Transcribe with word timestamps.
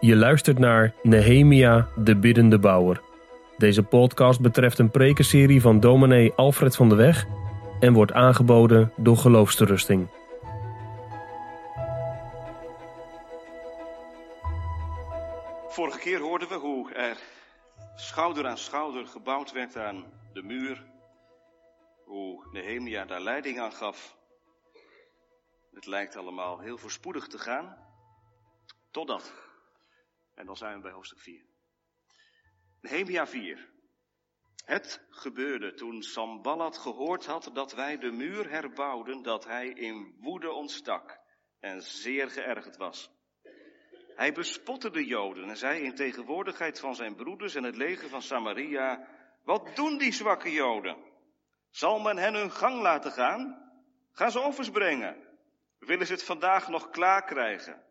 Je 0.00 0.16
luistert 0.16 0.58
naar 0.58 0.94
Nehemia, 1.02 1.88
de 1.96 2.16
biddende 2.16 2.58
bouwer. 2.58 3.02
Deze 3.56 3.82
podcast 3.82 4.40
betreft 4.40 4.78
een 4.78 4.90
prekenserie 4.90 5.60
van 5.60 5.80
dominee 5.80 6.32
Alfred 6.32 6.76
van 6.76 6.88
de 6.88 6.94
Weg 6.94 7.26
en 7.80 7.92
wordt 7.92 8.12
aangeboden 8.12 8.92
door 8.96 9.16
Geloofsterusting. 9.16 10.08
Vorige 15.68 15.98
keer 15.98 16.20
hoorden 16.20 16.48
we 16.48 16.54
hoe 16.54 16.92
er 16.92 17.16
schouder 17.94 18.46
aan 18.46 18.58
schouder 18.58 19.06
gebouwd 19.06 19.52
werd 19.52 19.76
aan 19.76 20.04
de 20.32 20.42
muur. 20.42 20.84
Hoe 22.04 22.46
Nehemia 22.52 23.04
daar 23.04 23.20
leiding 23.20 23.60
aan 23.60 23.72
gaf. 23.72 24.16
Het 25.74 25.86
lijkt 25.86 26.16
allemaal 26.16 26.58
heel 26.58 26.78
voorspoedig 26.78 27.26
te 27.26 27.38
gaan. 27.38 27.76
Totdat. 28.90 29.49
En 30.40 30.46
dan 30.46 30.56
zijn 30.56 30.76
we 30.76 30.80
bij 30.80 30.92
hoofdstuk 30.92 31.20
4. 31.20 31.44
Nehemia 32.80 33.26
4. 33.26 33.68
Het 34.64 35.06
gebeurde 35.10 35.74
toen 35.74 36.02
Sambalat 36.02 36.78
gehoord 36.78 37.26
had 37.26 37.50
dat 37.52 37.72
wij 37.72 37.98
de 37.98 38.10
muur 38.10 38.50
herbouwden, 38.50 39.22
dat 39.22 39.44
hij 39.44 39.68
in 39.68 40.16
woede 40.18 40.52
ontstak 40.52 41.18
en 41.58 41.82
zeer 41.82 42.30
geërgerd 42.30 42.76
was. 42.76 43.10
Hij 44.14 44.32
bespotte 44.32 44.90
de 44.90 45.04
Joden 45.04 45.48
en 45.48 45.56
zei 45.56 45.80
in 45.80 45.94
tegenwoordigheid 45.94 46.80
van 46.80 46.94
zijn 46.94 47.14
broeders 47.14 47.54
en 47.54 47.64
het 47.64 47.76
leger 47.76 48.08
van 48.08 48.22
Samaria, 48.22 49.08
wat 49.44 49.76
doen 49.76 49.98
die 49.98 50.12
zwakke 50.12 50.52
Joden? 50.52 50.96
Zal 51.70 51.98
men 51.98 52.16
hen 52.16 52.34
hun 52.34 52.50
gang 52.50 52.80
laten 52.80 53.12
gaan? 53.12 53.70
Ga 54.12 54.30
ze 54.30 54.40
offers 54.40 54.70
brengen. 54.70 55.28
Willen 55.78 56.06
ze 56.06 56.12
het 56.12 56.24
vandaag 56.24 56.68
nog 56.68 56.90
klaar 56.90 57.24
krijgen? 57.24 57.89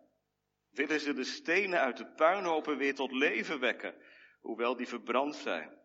Willen 0.70 1.00
ze 1.00 1.14
de 1.14 1.24
stenen 1.24 1.80
uit 1.80 1.98
de 1.98 2.12
puinhopen 2.12 2.78
weer 2.78 2.96
tot 2.96 3.12
leven 3.12 3.60
wekken, 3.60 4.02
hoewel 4.42 4.76
die 4.76 4.88
verbrand 4.88 5.36
zijn? 5.36 5.78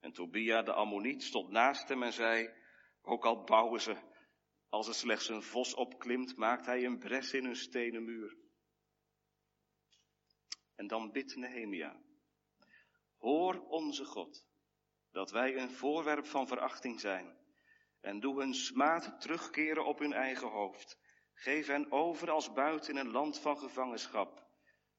En 0.00 0.12
Tobia 0.12 0.62
de 0.62 0.72
Ammoniet 0.72 1.22
stond 1.22 1.50
naast 1.50 1.88
hem 1.88 2.02
en 2.02 2.12
zei, 2.12 2.54
ook 3.02 3.24
al 3.24 3.44
bouwen 3.44 3.80
ze, 3.80 3.96
als 4.68 4.88
er 4.88 4.94
slechts 4.94 5.28
een 5.28 5.42
vos 5.42 5.74
opklimt, 5.74 6.36
maakt 6.36 6.66
hij 6.66 6.84
een 6.84 6.98
bres 6.98 7.32
in 7.32 7.44
hun 7.44 7.56
stenen 7.56 8.04
muur. 8.04 8.36
En 10.74 10.86
dan 10.86 11.12
bidt 11.12 11.36
Nehemia, 11.36 12.00
hoor 13.16 13.60
onze 13.60 14.04
God, 14.04 14.46
dat 15.10 15.30
wij 15.30 15.56
een 15.56 15.70
voorwerp 15.70 16.26
van 16.26 16.46
verachting 16.46 17.00
zijn, 17.00 17.38
en 18.00 18.20
doe 18.20 18.40
hun 18.40 18.54
smaad 18.54 19.20
terugkeren 19.20 19.86
op 19.86 19.98
hun 19.98 20.12
eigen 20.12 20.48
hoofd. 20.48 20.98
Geef 21.40 21.66
hen 21.66 21.92
over 21.92 22.30
als 22.30 22.52
buiten 22.52 22.90
in 22.90 22.96
een 22.96 23.10
land 23.10 23.38
van 23.38 23.58
gevangenschap. 23.58 24.46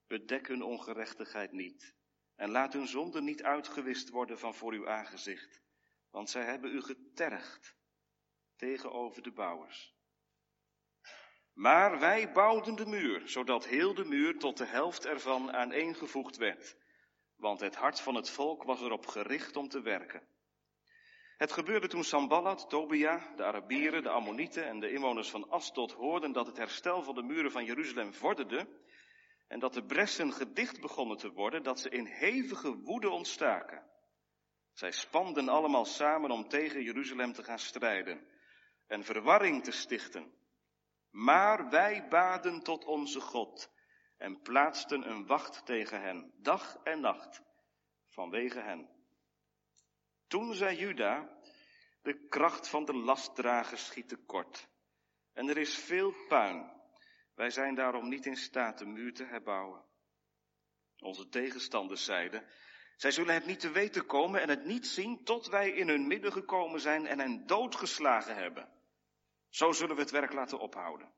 Bedek 0.07 0.47
hun 0.47 0.63
ongerechtigheid 0.63 1.51
niet. 1.51 1.95
En 2.35 2.49
laat 2.49 2.73
hun 2.73 2.87
zonde 2.87 3.21
niet 3.21 3.43
uitgewist 3.43 4.09
worden 4.09 4.39
van 4.39 4.53
voor 4.53 4.73
uw 4.73 4.89
aangezicht. 4.89 5.61
Want 6.09 6.29
zij 6.29 6.43
hebben 6.43 6.75
u 6.75 6.81
getergd 6.81 7.75
tegenover 8.55 9.21
de 9.21 9.31
bouwers. 9.31 9.95
Maar 11.53 11.99
wij 11.99 12.31
bouwden 12.31 12.75
de 12.75 12.85
muur, 12.85 13.27
zodat 13.29 13.67
heel 13.67 13.93
de 13.93 14.05
muur 14.05 14.37
tot 14.37 14.57
de 14.57 14.65
helft 14.65 15.05
ervan 15.05 15.51
aaneengevoegd 15.51 16.37
werd. 16.37 16.77
Want 17.35 17.59
het 17.59 17.75
hart 17.75 17.99
van 17.99 18.15
het 18.15 18.29
volk 18.29 18.63
was 18.63 18.81
erop 18.81 19.07
gericht 19.07 19.55
om 19.55 19.67
te 19.67 19.81
werken. 19.81 20.27
Het 21.41 21.51
gebeurde 21.51 21.87
toen 21.87 22.03
Sambalat, 22.03 22.69
Tobia, 22.69 23.33
de 23.35 23.43
Arabieren, 23.43 24.03
de 24.03 24.09
Ammonieten 24.09 24.67
en 24.67 24.79
de 24.79 24.91
inwoners 24.91 25.29
van 25.29 25.49
Asdod 25.49 25.91
hoorden 25.91 26.31
dat 26.31 26.45
het 26.45 26.57
herstel 26.57 27.03
van 27.03 27.15
de 27.15 27.21
muren 27.21 27.51
van 27.51 27.65
Jeruzalem 27.65 28.13
vorderde 28.13 28.67
en 29.47 29.59
dat 29.59 29.73
de 29.73 29.83
bressen 29.83 30.31
gedicht 30.31 30.81
begonnen 30.81 31.17
te 31.17 31.31
worden, 31.31 31.63
dat 31.63 31.79
ze 31.79 31.89
in 31.89 32.05
hevige 32.05 32.75
woede 32.75 33.09
ontstaken. 33.09 33.83
Zij 34.73 34.91
spanden 34.91 35.49
allemaal 35.49 35.85
samen 35.85 36.31
om 36.31 36.47
tegen 36.47 36.83
Jeruzalem 36.83 37.33
te 37.33 37.43
gaan 37.43 37.59
strijden 37.59 38.27
en 38.87 39.03
verwarring 39.03 39.63
te 39.63 39.71
stichten. 39.71 40.33
Maar 41.09 41.69
wij 41.69 42.07
baden 42.09 42.63
tot 42.63 42.85
onze 42.85 43.19
God 43.19 43.71
en 44.17 44.41
plaatsten 44.41 45.09
een 45.09 45.25
wacht 45.25 45.65
tegen 45.65 46.01
hen, 46.01 46.33
dag 46.37 46.77
en 46.83 46.99
nacht, 46.99 47.41
vanwege 48.07 48.59
hen. 48.59 48.99
Toen 50.31 50.53
zei 50.53 50.77
Juda, 50.77 51.29
de 52.01 52.27
kracht 52.27 52.67
van 52.67 52.85
de 52.85 52.93
lastdrager 52.93 53.77
schiet 53.77 54.07
tekort. 54.07 54.69
En 55.33 55.49
er 55.49 55.57
is 55.57 55.75
veel 55.75 56.13
puin. 56.27 56.71
Wij 57.35 57.49
zijn 57.49 57.75
daarom 57.75 58.09
niet 58.09 58.25
in 58.25 58.37
staat 58.37 58.77
de 58.77 58.85
muur 58.85 59.13
te 59.13 59.23
herbouwen. 59.23 59.85
Onze 60.97 61.29
tegenstanders 61.29 62.05
zeiden, 62.05 62.47
zij 62.95 63.11
zullen 63.11 63.33
het 63.33 63.45
niet 63.45 63.59
te 63.59 63.71
weten 63.71 64.05
komen 64.05 64.41
en 64.41 64.49
het 64.49 64.65
niet 64.65 64.87
zien 64.87 65.23
tot 65.23 65.47
wij 65.47 65.69
in 65.69 65.87
hun 65.87 66.07
midden 66.07 66.31
gekomen 66.31 66.79
zijn 66.79 67.05
en 67.05 67.19
hen 67.19 67.45
doodgeslagen 67.45 68.35
hebben. 68.35 68.69
Zo 69.49 69.71
zullen 69.71 69.95
we 69.95 70.01
het 70.01 70.11
werk 70.11 70.33
laten 70.33 70.59
ophouden. 70.59 71.13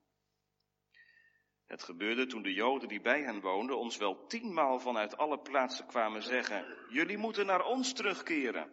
Het 1.66 1.82
gebeurde 1.82 2.26
toen 2.26 2.42
de 2.42 2.52
Joden 2.52 2.88
die 2.88 3.00
bij 3.00 3.22
hen 3.22 3.40
woonden 3.40 3.78
ons 3.78 3.96
wel 3.96 4.26
tienmaal 4.26 4.78
vanuit 4.78 5.16
alle 5.16 5.38
plaatsen 5.38 5.86
kwamen 5.86 6.22
zeggen, 6.22 6.76
jullie 6.88 7.18
moeten 7.18 7.46
naar 7.46 7.64
ons 7.64 7.92
terugkeren 7.92 8.72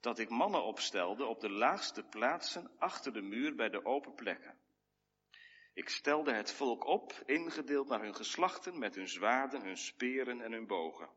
dat 0.00 0.18
ik 0.18 0.28
mannen 0.28 0.64
opstelde 0.64 1.24
op 1.24 1.40
de 1.40 1.50
laagste 1.50 2.02
plaatsen 2.02 2.70
achter 2.78 3.12
de 3.12 3.22
muur 3.22 3.54
bij 3.54 3.68
de 3.68 3.84
open 3.84 4.14
plekken. 4.14 4.58
Ik 5.74 5.88
stelde 5.88 6.32
het 6.32 6.52
volk 6.52 6.84
op, 6.84 7.22
ingedeeld 7.26 7.88
naar 7.88 8.02
hun 8.02 8.14
geslachten, 8.14 8.78
met 8.78 8.94
hun 8.94 9.08
zwaarden, 9.08 9.62
hun 9.62 9.76
speren 9.76 10.40
en 10.40 10.52
hun 10.52 10.66
bogen. 10.66 11.08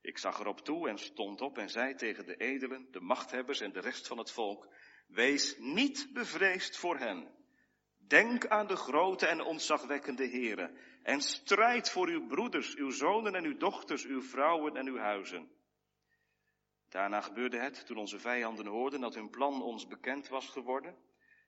Ik 0.00 0.18
zag 0.18 0.40
erop 0.40 0.60
toe 0.60 0.88
en 0.88 0.98
stond 0.98 1.40
op 1.40 1.58
en 1.58 1.70
zei 1.70 1.94
tegen 1.94 2.26
de 2.26 2.36
edelen, 2.36 2.88
de 2.90 3.00
machthebbers 3.00 3.60
en 3.60 3.72
de 3.72 3.80
rest 3.80 4.06
van 4.06 4.18
het 4.18 4.30
volk, 4.30 4.68
wees 5.06 5.58
niet 5.58 6.10
bevreesd 6.12 6.76
voor 6.76 6.98
hen. 6.98 7.36
Denk 7.96 8.46
aan 8.46 8.66
de 8.66 8.76
grote 8.76 9.26
en 9.26 9.40
ontzagwekkende 9.40 10.26
heren 10.26 10.78
en 11.02 11.20
strijd 11.20 11.90
voor 11.90 12.08
uw 12.08 12.26
broeders, 12.26 12.76
uw 12.76 12.90
zonen 12.90 13.34
en 13.34 13.44
uw 13.44 13.56
dochters, 13.56 14.04
uw 14.04 14.22
vrouwen 14.22 14.76
en 14.76 14.86
uw 14.86 14.98
huizen. 14.98 15.50
Daarna 16.88 17.20
gebeurde 17.20 17.58
het 17.58 17.86
toen 17.86 17.96
onze 17.96 18.18
vijanden 18.18 18.66
hoorden 18.66 19.00
dat 19.00 19.14
hun 19.14 19.30
plan 19.30 19.62
ons 19.62 19.86
bekend 19.86 20.28
was 20.28 20.48
geworden 20.48 20.96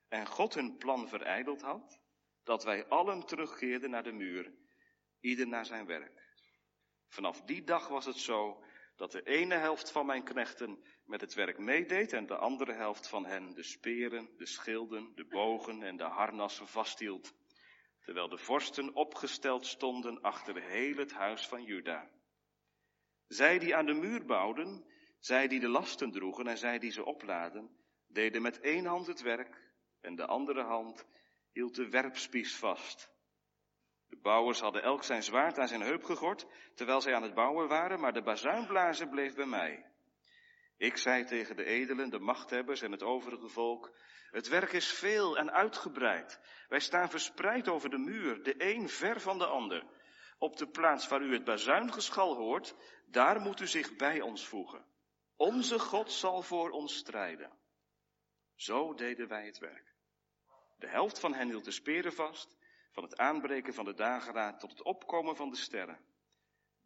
en 0.08 0.26
God 0.26 0.54
hun 0.54 0.76
plan 0.76 1.08
verijdeld 1.08 1.62
had, 1.62 2.00
dat 2.44 2.64
wij 2.64 2.86
allen 2.86 3.26
terugkeerden 3.26 3.90
naar 3.90 4.02
de 4.02 4.12
muur, 4.12 4.52
ieder 5.20 5.48
naar 5.48 5.66
zijn 5.66 5.86
werk. 5.86 6.28
Vanaf 7.08 7.40
die 7.42 7.64
dag 7.64 7.88
was 7.88 8.04
het 8.04 8.16
zo 8.16 8.64
dat 8.96 9.12
de 9.12 9.22
ene 9.22 9.54
helft 9.54 9.90
van 9.90 10.06
mijn 10.06 10.24
knechten 10.24 10.84
met 11.04 11.20
het 11.20 11.34
werk 11.34 11.58
meedeed 11.58 12.12
en 12.12 12.26
de 12.26 12.36
andere 12.36 12.72
helft 12.72 13.08
van 13.08 13.26
hen 13.26 13.54
de 13.54 13.62
speren, 13.62 14.28
de 14.36 14.46
schilden, 14.46 15.12
de 15.14 15.24
bogen 15.24 15.82
en 15.82 15.96
de 15.96 16.04
harnassen 16.04 16.68
vasthield, 16.68 17.34
terwijl 18.00 18.28
de 18.28 18.38
vorsten 18.38 18.94
opgesteld 18.94 19.66
stonden 19.66 20.20
achter 20.20 20.62
heel 20.62 20.96
het 20.96 21.12
huis 21.12 21.48
van 21.48 21.64
Juda. 21.64 22.10
Zij 23.26 23.58
die 23.58 23.76
aan 23.76 23.86
de 23.86 23.94
muur 23.94 24.24
bouwden, 24.24 24.84
zij 25.20 25.48
die 25.48 25.60
de 25.60 25.68
lasten 25.68 26.10
droegen 26.10 26.46
en 26.46 26.58
zij 26.58 26.78
die 26.78 26.90
ze 26.90 27.04
opladen, 27.04 27.70
deden 28.08 28.42
met 28.42 28.60
één 28.60 28.86
hand 28.86 29.06
het 29.06 29.20
werk 29.20 29.62
en 30.00 30.14
de 30.14 30.26
andere 30.26 30.62
hand 30.62 31.06
hield 31.52 31.74
de 31.74 31.88
werpspies 31.88 32.56
vast. 32.56 33.10
De 34.08 34.16
bouwers 34.16 34.60
hadden 34.60 34.82
elk 34.82 35.04
zijn 35.04 35.22
zwaard 35.22 35.58
aan 35.58 35.68
zijn 35.68 35.80
heup 35.80 36.04
gegord, 36.04 36.46
terwijl 36.74 37.00
zij 37.00 37.14
aan 37.14 37.22
het 37.22 37.34
bouwen 37.34 37.68
waren, 37.68 38.00
maar 38.00 38.12
de 38.12 38.22
bazuinblazer 38.22 39.08
bleef 39.08 39.34
bij 39.34 39.46
mij. 39.46 39.86
Ik 40.76 40.96
zei 40.96 41.24
tegen 41.24 41.56
de 41.56 41.64
edelen, 41.64 42.10
de 42.10 42.18
machthebbers 42.18 42.82
en 42.82 42.92
het 42.92 43.02
overige 43.02 43.48
volk, 43.48 43.92
het 44.30 44.48
werk 44.48 44.72
is 44.72 44.92
veel 44.92 45.36
en 45.36 45.52
uitgebreid. 45.52 46.40
Wij 46.68 46.80
staan 46.80 47.10
verspreid 47.10 47.68
over 47.68 47.90
de 47.90 47.98
muur, 47.98 48.42
de 48.42 48.54
een 48.56 48.88
ver 48.88 49.20
van 49.20 49.38
de 49.38 49.46
ander. 49.46 49.84
Op 50.38 50.56
de 50.56 50.68
plaats 50.68 51.08
waar 51.08 51.22
u 51.22 51.32
het 51.32 51.44
bazuingeschal 51.44 52.36
hoort, 52.36 52.74
daar 53.06 53.40
moet 53.40 53.60
u 53.60 53.66
zich 53.66 53.96
bij 53.96 54.20
ons 54.20 54.46
voegen. 54.46 54.84
Onze 55.40 55.78
God 55.78 56.12
zal 56.12 56.42
voor 56.42 56.70
ons 56.70 56.96
strijden. 56.96 57.50
Zo 58.54 58.94
deden 58.94 59.28
wij 59.28 59.46
het 59.46 59.58
werk. 59.58 59.94
De 60.78 60.86
helft 60.88 61.18
van 61.18 61.34
hen 61.34 61.48
hield 61.48 61.64
de 61.64 61.70
speren 61.70 62.12
vast, 62.12 62.56
van 62.92 63.02
het 63.02 63.16
aanbreken 63.16 63.74
van 63.74 63.84
de 63.84 63.94
dageraad 63.94 64.60
tot 64.60 64.70
het 64.70 64.82
opkomen 64.82 65.36
van 65.36 65.50
de 65.50 65.56
sterren. 65.56 66.04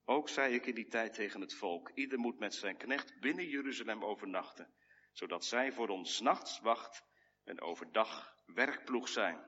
Ook 0.05 0.29
zei 0.29 0.55
ik 0.55 0.67
in 0.67 0.75
die 0.75 0.89
tijd 0.89 1.15
tegen 1.15 1.41
het 1.41 1.55
volk, 1.55 1.91
ieder 1.95 2.19
moet 2.19 2.39
met 2.39 2.55
zijn 2.55 2.77
knecht 2.77 3.21
binnen 3.21 3.49
Jeruzalem 3.49 4.05
overnachten, 4.05 4.75
zodat 5.13 5.45
zij 5.45 5.73
voor 5.73 5.89
ons 5.89 6.21
nachts 6.21 6.61
wacht 6.61 7.05
en 7.45 7.61
overdag 7.61 8.37
werkploeg 8.47 9.09
zijn. 9.09 9.45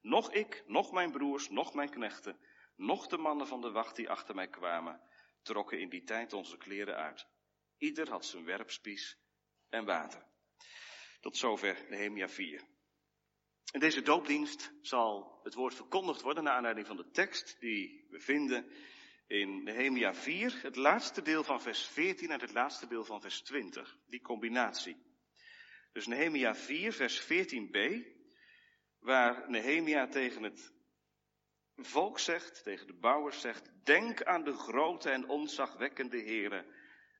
Nog 0.00 0.32
ik, 0.32 0.62
nog 0.66 0.92
mijn 0.92 1.10
broers, 1.10 1.48
nog 1.48 1.74
mijn 1.74 1.90
knechten, 1.90 2.38
nog 2.76 3.06
de 3.06 3.18
mannen 3.18 3.46
van 3.46 3.60
de 3.60 3.70
wacht 3.70 3.96
die 3.96 4.10
achter 4.10 4.34
mij 4.34 4.48
kwamen, 4.48 5.00
trokken 5.42 5.80
in 5.80 5.88
die 5.88 6.04
tijd 6.04 6.32
onze 6.32 6.56
kleren 6.56 6.96
uit. 6.96 7.28
Ieder 7.80 8.10
had 8.10 8.26
zijn 8.26 8.44
werpspies 8.44 9.18
en 9.68 9.84
water. 9.84 10.26
Tot 11.20 11.36
zover 11.36 11.86
Nehemia 11.88 12.28
4. 12.28 12.62
In 13.72 13.80
deze 13.80 14.02
doopdienst 14.02 14.72
zal 14.80 15.40
het 15.42 15.54
woord 15.54 15.74
verkondigd 15.74 16.20
worden 16.20 16.44
naar 16.44 16.54
aanleiding 16.54 16.86
van 16.86 16.96
de 16.96 17.10
tekst 17.10 17.60
die 17.60 18.06
we 18.10 18.20
vinden 18.20 18.72
in 19.26 19.62
Nehemia 19.62 20.14
4, 20.14 20.62
het 20.62 20.76
laatste 20.76 21.22
deel 21.22 21.44
van 21.44 21.60
vers 21.60 21.86
14 21.86 22.30
en 22.30 22.40
het 22.40 22.52
laatste 22.52 22.86
deel 22.86 23.04
van 23.04 23.20
vers 23.20 23.42
20. 23.42 23.98
Die 24.06 24.20
combinatie. 24.20 24.96
Dus 25.92 26.06
Nehemia 26.06 26.54
4, 26.54 26.92
vers 26.92 27.22
14b, 27.22 28.06
waar 28.98 29.50
Nehemia 29.50 30.06
tegen 30.06 30.42
het 30.42 30.72
volk 31.76 32.18
zegt, 32.18 32.62
tegen 32.62 32.86
de 32.86 32.94
bouwers 32.94 33.40
zegt, 33.40 33.70
denk 33.84 34.22
aan 34.22 34.44
de 34.44 34.52
grote 34.52 35.10
en 35.10 35.28
onzagwekkende 35.28 36.18
heren 36.18 36.66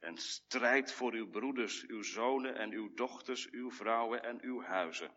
en 0.00 0.16
strijd 0.16 0.92
voor 0.92 1.12
uw 1.12 1.30
broeders, 1.30 1.86
uw 1.86 2.02
zonen 2.02 2.54
en 2.54 2.70
uw 2.70 2.94
dochters, 2.94 3.50
uw 3.50 3.70
vrouwen 3.70 4.22
en 4.22 4.42
uw 4.42 4.62
huizen. 4.62 5.14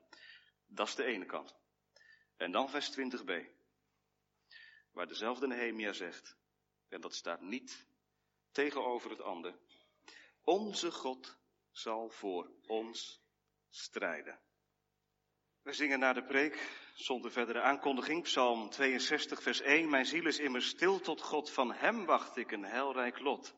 Dat 0.68 0.88
is 0.88 0.95
de 0.95 1.03
ene 1.03 1.25
kant. 1.25 1.56
En 2.38 2.51
dan 2.51 2.69
vers 2.69 2.97
20b, 3.00 3.31
waar 4.91 5.07
dezelfde 5.07 5.47
Nehemia 5.47 5.94
zegt, 5.94 6.38
en 6.89 7.01
dat 7.01 7.15
staat 7.15 7.41
niet 7.41 7.88
tegenover 8.51 9.09
het 9.09 9.21
ander, 9.21 9.57
onze 10.44 10.91
God 10.91 11.38
zal 11.71 12.09
voor 12.09 12.51
ons 12.68 13.21
strijden. 13.69 14.39
We 15.62 15.74
zingen 15.74 16.00
na 16.00 16.13
de 16.13 16.24
preek, 16.24 16.69
zonder 16.94 17.31
verdere 17.31 17.62
aankondiging, 17.62 18.24
Psalm 18.24 18.69
62, 18.69 19.41
vers 19.41 19.62
1. 19.62 19.89
Mijn 19.89 20.06
ziel 20.06 20.25
is 20.25 20.39
immers 20.39 20.68
stil 20.68 21.00
tot 21.00 21.21
God, 21.21 21.51
van 21.51 21.74
Hem 21.74 22.06
wacht 22.06 22.38
ik 22.38 22.51
een 22.51 22.65
heilrijk 22.65 23.19
lot. 23.19 23.56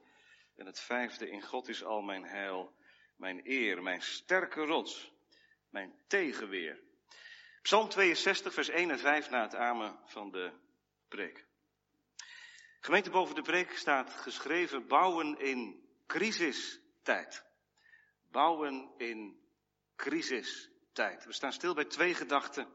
En 0.56 0.66
het 0.66 0.80
vijfde, 0.80 1.30
in 1.30 1.42
God 1.42 1.68
is 1.68 1.84
al 1.84 2.02
mijn 2.02 2.24
heil, 2.24 2.74
mijn 3.16 3.42
eer, 3.44 3.84
mijn 3.84 4.02
sterke 4.02 4.62
rots, 4.62 5.12
mijn 5.70 5.94
tegenweer. 6.08 6.80
Psalm 7.62 7.90
62, 7.90 8.54
vers 8.54 8.70
1 8.70 8.92
en 8.92 9.00
5 9.00 9.30
na 9.30 9.42
het 9.42 9.56
amen 9.56 10.00
van 10.06 10.32
de 10.32 10.52
preek. 11.08 11.46
Gemeente 12.80 13.10
boven 13.10 13.36
de 13.36 13.42
preek 13.42 13.78
staat 13.78 14.10
geschreven 14.10 14.88
bouwen 14.88 15.40
in 15.40 15.90
crisistijd. 16.08 17.46
Bouwen 18.32 18.94
in 18.98 19.40
crisistijd. 19.96 21.26
We 21.26 21.34
staan 21.34 21.54
stil 21.54 21.74
bij 21.74 21.86
twee 21.86 22.14
gedachten. 22.14 22.68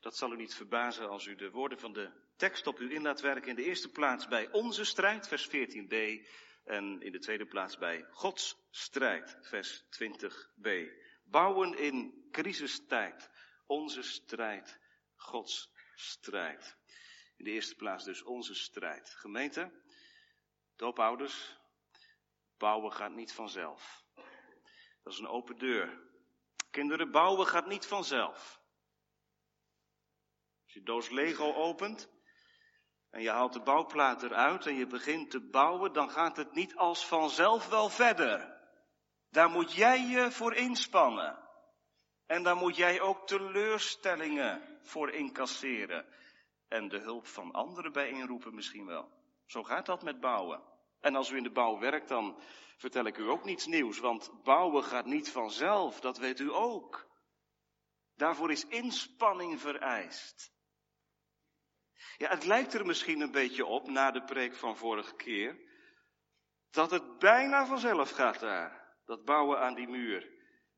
Dat 0.00 0.16
zal 0.16 0.32
u 0.32 0.36
niet 0.36 0.54
verbazen 0.54 1.08
als 1.08 1.26
u 1.26 1.34
de 1.34 1.50
woorden 1.50 1.78
van 1.78 1.92
de 1.92 2.10
tekst 2.36 2.66
op 2.66 2.80
u 2.80 2.94
in 2.94 3.02
laat 3.02 3.20
werken. 3.20 3.48
In 3.48 3.56
de 3.56 3.64
eerste 3.64 3.88
plaats 3.88 4.28
bij 4.28 4.50
onze 4.50 4.84
strijd, 4.84 5.28
vers 5.28 5.48
14b. 5.48 6.26
En 6.64 7.02
in 7.02 7.12
de 7.12 7.18
tweede 7.18 7.46
plaats 7.46 7.78
bij 7.78 8.06
Gods 8.10 8.56
strijd, 8.70 9.38
vers 9.40 9.84
20b. 9.84 10.68
Bouwen 11.24 11.78
in 11.78 12.28
crisistijd. 12.30 13.30
Onze 13.66 14.02
strijd, 14.02 14.80
Gods 15.14 15.72
strijd. 15.94 16.76
In 17.36 17.44
de 17.44 17.50
eerste 17.50 17.74
plaats 17.74 18.04
dus 18.04 18.22
onze 18.22 18.54
strijd. 18.54 19.10
Gemeente, 19.10 19.82
doopouders, 20.76 21.58
bouwen 22.56 22.92
gaat 22.92 23.14
niet 23.14 23.32
vanzelf. 23.32 24.04
Dat 25.02 25.12
is 25.12 25.18
een 25.18 25.28
open 25.28 25.58
deur. 25.58 26.02
Kinderen, 26.70 27.10
bouwen 27.10 27.46
gaat 27.46 27.66
niet 27.66 27.86
vanzelf. 27.86 28.60
Als 30.64 30.72
je 30.72 30.82
doos 30.82 31.08
Lego 31.08 31.54
opent 31.54 32.13
en 33.14 33.22
je 33.22 33.30
haalt 33.30 33.52
de 33.52 33.60
bouwplaat 33.60 34.22
eruit 34.22 34.66
en 34.66 34.74
je 34.74 34.86
begint 34.86 35.30
te 35.30 35.40
bouwen, 35.40 35.92
dan 35.92 36.10
gaat 36.10 36.36
het 36.36 36.52
niet 36.52 36.76
als 36.76 37.06
vanzelf 37.06 37.68
wel 37.68 37.88
verder. 37.88 38.60
Daar 39.30 39.50
moet 39.50 39.72
jij 39.72 40.00
je 40.00 40.30
voor 40.30 40.54
inspannen. 40.54 41.38
En 42.26 42.42
daar 42.42 42.56
moet 42.56 42.76
jij 42.76 43.00
ook 43.00 43.26
teleurstellingen 43.26 44.78
voor 44.82 45.10
incasseren. 45.10 46.06
En 46.68 46.88
de 46.88 46.98
hulp 46.98 47.26
van 47.26 47.52
anderen 47.52 47.92
bij 47.92 48.08
inroepen 48.08 48.54
misschien 48.54 48.86
wel. 48.86 49.10
Zo 49.46 49.62
gaat 49.62 49.86
dat 49.86 50.02
met 50.02 50.20
bouwen. 50.20 50.62
En 51.00 51.14
als 51.14 51.30
u 51.30 51.36
in 51.36 51.42
de 51.42 51.52
bouw 51.52 51.78
werkt, 51.78 52.08
dan 52.08 52.40
vertel 52.76 53.04
ik 53.04 53.18
u 53.18 53.28
ook 53.28 53.44
niets 53.44 53.66
nieuws, 53.66 53.98
want 53.98 54.30
bouwen 54.42 54.84
gaat 54.84 55.06
niet 55.06 55.30
vanzelf, 55.30 56.00
dat 56.00 56.18
weet 56.18 56.40
u 56.40 56.52
ook. 56.52 57.06
Daarvoor 58.14 58.50
is 58.50 58.66
inspanning 58.66 59.60
vereist. 59.60 60.53
Ja, 62.16 62.28
het 62.28 62.44
lijkt 62.44 62.74
er 62.74 62.86
misschien 62.86 63.20
een 63.20 63.30
beetje 63.30 63.66
op, 63.66 63.88
na 63.88 64.10
de 64.10 64.24
preek 64.24 64.54
van 64.54 64.76
vorige 64.76 65.14
keer, 65.14 65.58
dat 66.70 66.90
het 66.90 67.18
bijna 67.18 67.66
vanzelf 67.66 68.10
gaat 68.10 68.40
daar, 68.40 68.96
dat 69.04 69.24
bouwen 69.24 69.58
aan 69.58 69.74
die 69.74 69.88
muur 69.88 70.32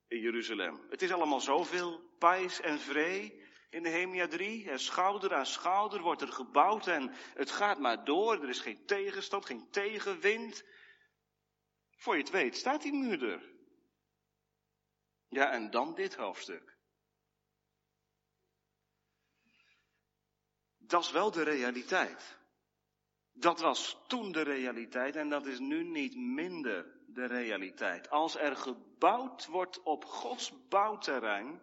in 0.08 0.20
Jeruzalem. 0.20 0.86
Het 0.90 1.02
is 1.02 1.12
allemaal 1.12 1.40
zoveel 1.40 2.14
pais 2.18 2.60
en 2.60 2.78
vree 2.78 3.44
in 3.70 3.82
Nehemia 3.82 4.26
3. 4.26 4.70
En 4.70 4.78
schouder 4.78 5.34
aan 5.34 5.46
schouder 5.46 6.00
wordt 6.00 6.22
er 6.22 6.32
gebouwd 6.32 6.86
en 6.86 7.10
het 7.34 7.50
gaat 7.50 7.78
maar 7.78 8.04
door. 8.04 8.42
Er 8.42 8.48
is 8.48 8.60
geen 8.60 8.86
tegenstand, 8.86 9.46
geen 9.46 9.70
tegenwind. 9.70 10.64
Voor 11.96 12.14
je 12.14 12.20
het 12.20 12.30
weet 12.30 12.56
staat 12.56 12.82
die 12.82 12.92
muur 12.92 13.30
er. 13.30 13.54
Ja, 15.28 15.50
en 15.50 15.70
dan 15.70 15.94
dit 15.94 16.14
hoofdstuk. 16.14 16.75
Dat 20.86 21.02
is 21.02 21.10
wel 21.10 21.30
de 21.30 21.42
realiteit. 21.42 22.38
Dat 23.32 23.60
was 23.60 23.98
toen 24.06 24.32
de 24.32 24.42
realiteit 24.42 25.16
en 25.16 25.28
dat 25.28 25.46
is 25.46 25.58
nu 25.58 25.84
niet 25.84 26.16
minder 26.16 26.96
de 27.06 27.26
realiteit. 27.26 28.10
Als 28.10 28.36
er 28.36 28.56
gebouwd 28.56 29.46
wordt 29.46 29.82
op 29.82 30.04
Gods 30.04 30.68
bouwterrein, 30.68 31.62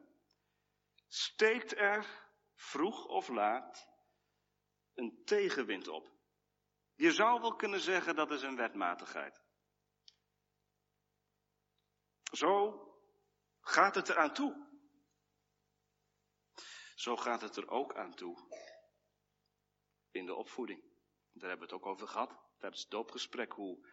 steekt 1.07 1.77
er 1.77 2.29
vroeg 2.55 3.05
of 3.05 3.27
laat 3.27 3.89
een 4.93 5.21
tegenwind 5.25 5.87
op. 5.87 6.11
Je 6.95 7.11
zou 7.11 7.41
wel 7.41 7.55
kunnen 7.55 7.79
zeggen 7.79 8.15
dat 8.15 8.31
is 8.31 8.41
een 8.41 8.55
wetmatigheid. 8.55 9.41
Zo 12.31 12.81
gaat 13.61 13.95
het 13.95 14.07
er 14.07 14.17
aan 14.17 14.33
toe. 14.33 14.71
Zo 16.95 17.15
gaat 17.15 17.41
het 17.41 17.55
er 17.55 17.69
ook 17.69 17.95
aan 17.95 18.15
toe 18.15 18.37
in 20.13 20.25
de 20.25 20.35
opvoeding. 20.35 20.81
Daar 21.31 21.49
hebben 21.49 21.67
we 21.67 21.73
het 21.73 21.83
ook 21.83 21.91
over 21.91 22.07
gehad 22.07 22.43
tijdens 22.57 22.81
het 22.81 22.91
doopgesprek, 22.91 23.51
hoe, 23.51 23.87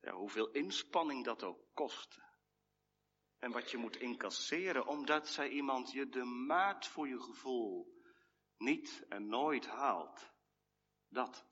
ja, 0.00 0.12
hoeveel 0.12 0.50
inspanning 0.50 1.24
dat 1.24 1.42
ook 1.42 1.66
kost. 1.74 2.20
En 3.38 3.52
wat 3.52 3.70
je 3.70 3.76
moet 3.76 3.96
incasseren, 3.96 4.86
omdat 4.86 5.28
zij 5.28 5.48
iemand 5.48 5.92
je 5.92 6.08
de 6.08 6.24
maat 6.24 6.86
voor 6.86 7.08
je 7.08 7.20
gevoel 7.20 7.98
niet 8.56 9.04
en 9.08 9.28
nooit 9.28 9.66
haalt. 9.66 10.32
Dat. 11.08 11.46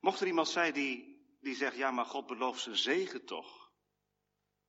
Mocht 0.00 0.20
er 0.20 0.26
iemand 0.26 0.48
zijn 0.48 0.72
die, 0.72 1.26
die 1.40 1.54
zegt, 1.54 1.76
ja 1.76 1.90
maar 1.90 2.06
God 2.06 2.26
belooft 2.26 2.60
zijn 2.60 2.76
zegen 2.76 3.24
toch. 3.24 3.59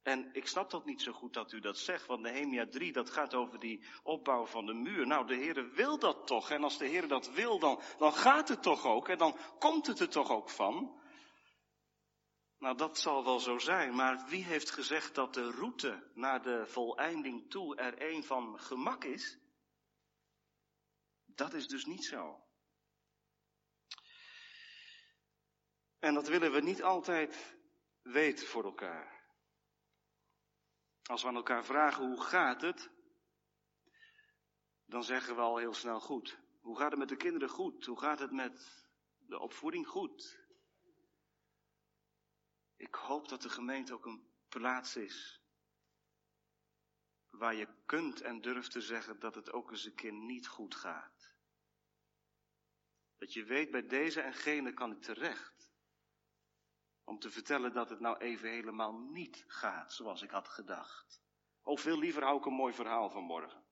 En 0.03 0.29
ik 0.33 0.47
snap 0.47 0.69
dat 0.69 0.85
niet 0.85 1.01
zo 1.01 1.11
goed 1.11 1.33
dat 1.33 1.51
u 1.51 1.59
dat 1.59 1.77
zegt, 1.77 2.05
want 2.05 2.21
Nehemia 2.21 2.67
3, 2.67 2.91
dat 2.91 3.09
gaat 3.09 3.33
over 3.33 3.59
die 3.59 3.85
opbouw 4.03 4.45
van 4.45 4.65
de 4.65 4.73
muur. 4.73 5.07
Nou, 5.07 5.27
de 5.27 5.35
Heer 5.35 5.71
wil 5.71 5.99
dat 5.99 6.27
toch. 6.27 6.49
En 6.49 6.63
als 6.63 6.77
de 6.77 6.87
Heer 6.87 7.07
dat 7.07 7.31
wil, 7.31 7.59
dan, 7.59 7.81
dan 7.97 8.13
gaat 8.13 8.49
het 8.49 8.63
toch 8.63 8.85
ook. 8.85 9.07
En 9.07 9.17
dan 9.17 9.37
komt 9.59 9.87
het 9.87 9.99
er 9.99 10.09
toch 10.09 10.31
ook 10.31 10.49
van. 10.49 10.99
Nou, 12.57 12.77
dat 12.77 12.97
zal 12.97 13.23
wel 13.23 13.39
zo 13.39 13.57
zijn, 13.57 13.95
maar 13.95 14.25
wie 14.27 14.43
heeft 14.43 14.71
gezegd 14.71 15.15
dat 15.15 15.33
de 15.33 15.51
route 15.51 16.11
naar 16.13 16.41
de 16.41 16.65
voleinding 16.65 17.49
toe 17.49 17.75
er 17.75 18.11
een 18.13 18.23
van 18.23 18.59
gemak 18.59 19.03
is? 19.03 19.39
Dat 21.25 21.53
is 21.53 21.67
dus 21.67 21.85
niet 21.85 22.05
zo. 22.05 22.43
En 25.99 26.13
dat 26.13 26.27
willen 26.27 26.51
we 26.51 26.61
niet 26.61 26.83
altijd 26.83 27.55
weten 28.01 28.47
voor 28.47 28.63
elkaar. 28.63 29.20
Als 31.05 31.21
we 31.21 31.27
aan 31.27 31.35
elkaar 31.35 31.65
vragen 31.65 32.05
hoe 32.05 32.21
gaat 32.21 32.61
het, 32.61 32.89
dan 34.85 35.03
zeggen 35.03 35.35
we 35.35 35.41
al 35.41 35.57
heel 35.57 35.73
snel 35.73 35.99
goed. 35.99 36.39
Hoe 36.59 36.77
gaat 36.77 36.89
het 36.89 36.99
met 36.99 37.09
de 37.09 37.15
kinderen 37.15 37.49
goed? 37.49 37.85
Hoe 37.85 37.99
gaat 37.99 38.19
het 38.19 38.31
met 38.31 38.85
de 39.17 39.39
opvoeding 39.39 39.87
goed? 39.87 40.39
Ik 42.75 42.95
hoop 42.95 43.29
dat 43.29 43.41
de 43.41 43.49
gemeente 43.49 43.93
ook 43.93 44.05
een 44.05 44.29
plaats 44.49 44.95
is 44.95 45.41
waar 47.31 47.55
je 47.55 47.67
kunt 47.85 48.21
en 48.21 48.41
durft 48.41 48.71
te 48.71 48.81
zeggen 48.81 49.19
dat 49.19 49.35
het 49.35 49.51
ook 49.51 49.71
eens 49.71 49.85
een 49.85 49.95
keer 49.95 50.13
niet 50.13 50.47
goed 50.47 50.75
gaat. 50.75 51.35
Dat 53.17 53.33
je 53.33 53.43
weet, 53.43 53.71
bij 53.71 53.87
deze 53.87 54.21
en 54.21 54.33
gene 54.33 54.73
kan 54.73 54.91
ik 54.91 55.01
terecht. 55.01 55.60
Om 57.11 57.19
te 57.19 57.31
vertellen 57.31 57.73
dat 57.73 57.89
het 57.89 57.99
nou 57.99 58.17
even 58.17 58.49
helemaal 58.49 58.93
niet 58.93 59.43
gaat 59.47 59.93
zoals 59.93 60.21
ik 60.21 60.29
had 60.29 60.47
gedacht. 60.47 61.21
Of 61.63 61.81
veel 61.81 61.99
liever 61.99 62.23
hou 62.23 62.37
ik 62.37 62.45
een 62.45 62.53
mooi 62.53 62.73
verhaal 62.73 63.09
van 63.09 63.23
morgen. 63.23 63.63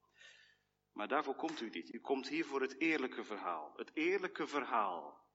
Maar 0.93 1.07
daarvoor 1.07 1.35
komt 1.35 1.61
u 1.61 1.69
niet. 1.69 1.93
U 1.93 1.99
komt 1.99 2.27
hier 2.27 2.45
voor 2.45 2.61
het 2.61 2.79
eerlijke 2.79 3.23
verhaal. 3.23 3.73
Het 3.75 3.91
eerlijke 3.93 4.47
verhaal 4.47 5.25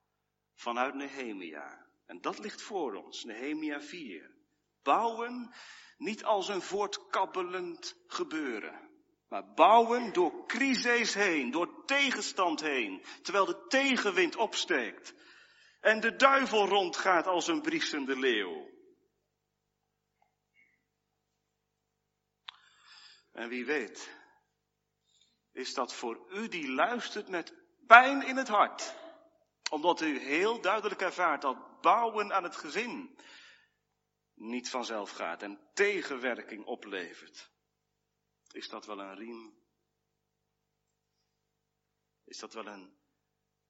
vanuit 0.54 0.94
Nehemia. 0.94 1.86
En 2.06 2.20
dat 2.20 2.38
ligt 2.38 2.62
voor 2.62 2.94
ons, 2.94 3.24
Nehemia 3.24 3.80
4. 3.80 4.30
Bouwen 4.82 5.54
Niet 5.96 6.24
als 6.24 6.48
een 6.48 6.62
voortkabbelend 6.62 7.96
gebeuren. 8.06 8.90
Maar 9.28 9.52
bouwen 9.54 10.12
door 10.12 10.46
crises 10.46 11.14
heen, 11.14 11.50
door 11.50 11.84
tegenstand 11.84 12.60
heen, 12.60 13.04
terwijl 13.22 13.44
de 13.46 13.66
tegenwind 13.68 14.36
opsteekt. 14.36 15.14
En 15.84 16.00
de 16.00 16.16
duivel 16.16 16.66
rondgaat 16.66 17.26
als 17.26 17.46
een 17.46 17.62
briesende 17.62 18.18
leeuw. 18.18 18.70
En 23.32 23.48
wie 23.48 23.64
weet, 23.64 24.10
is 25.52 25.74
dat 25.74 25.94
voor 25.94 26.32
u 26.32 26.48
die 26.48 26.68
luistert 26.68 27.28
met 27.28 27.54
pijn 27.86 28.26
in 28.26 28.36
het 28.36 28.48
hart. 28.48 28.94
Omdat 29.70 30.00
u 30.00 30.18
heel 30.18 30.60
duidelijk 30.60 31.00
ervaart 31.00 31.42
dat 31.42 31.80
bouwen 31.80 32.32
aan 32.32 32.44
het 32.44 32.56
gezin 32.56 33.18
niet 34.34 34.70
vanzelf 34.70 35.10
gaat 35.10 35.42
en 35.42 35.70
tegenwerking 35.74 36.64
oplevert. 36.64 37.50
Is 38.52 38.68
dat 38.68 38.86
wel 38.86 39.00
een 39.00 39.16
riem? 39.16 39.58
Is 42.24 42.38
dat 42.38 42.52
wel 42.52 42.66
een, 42.66 42.98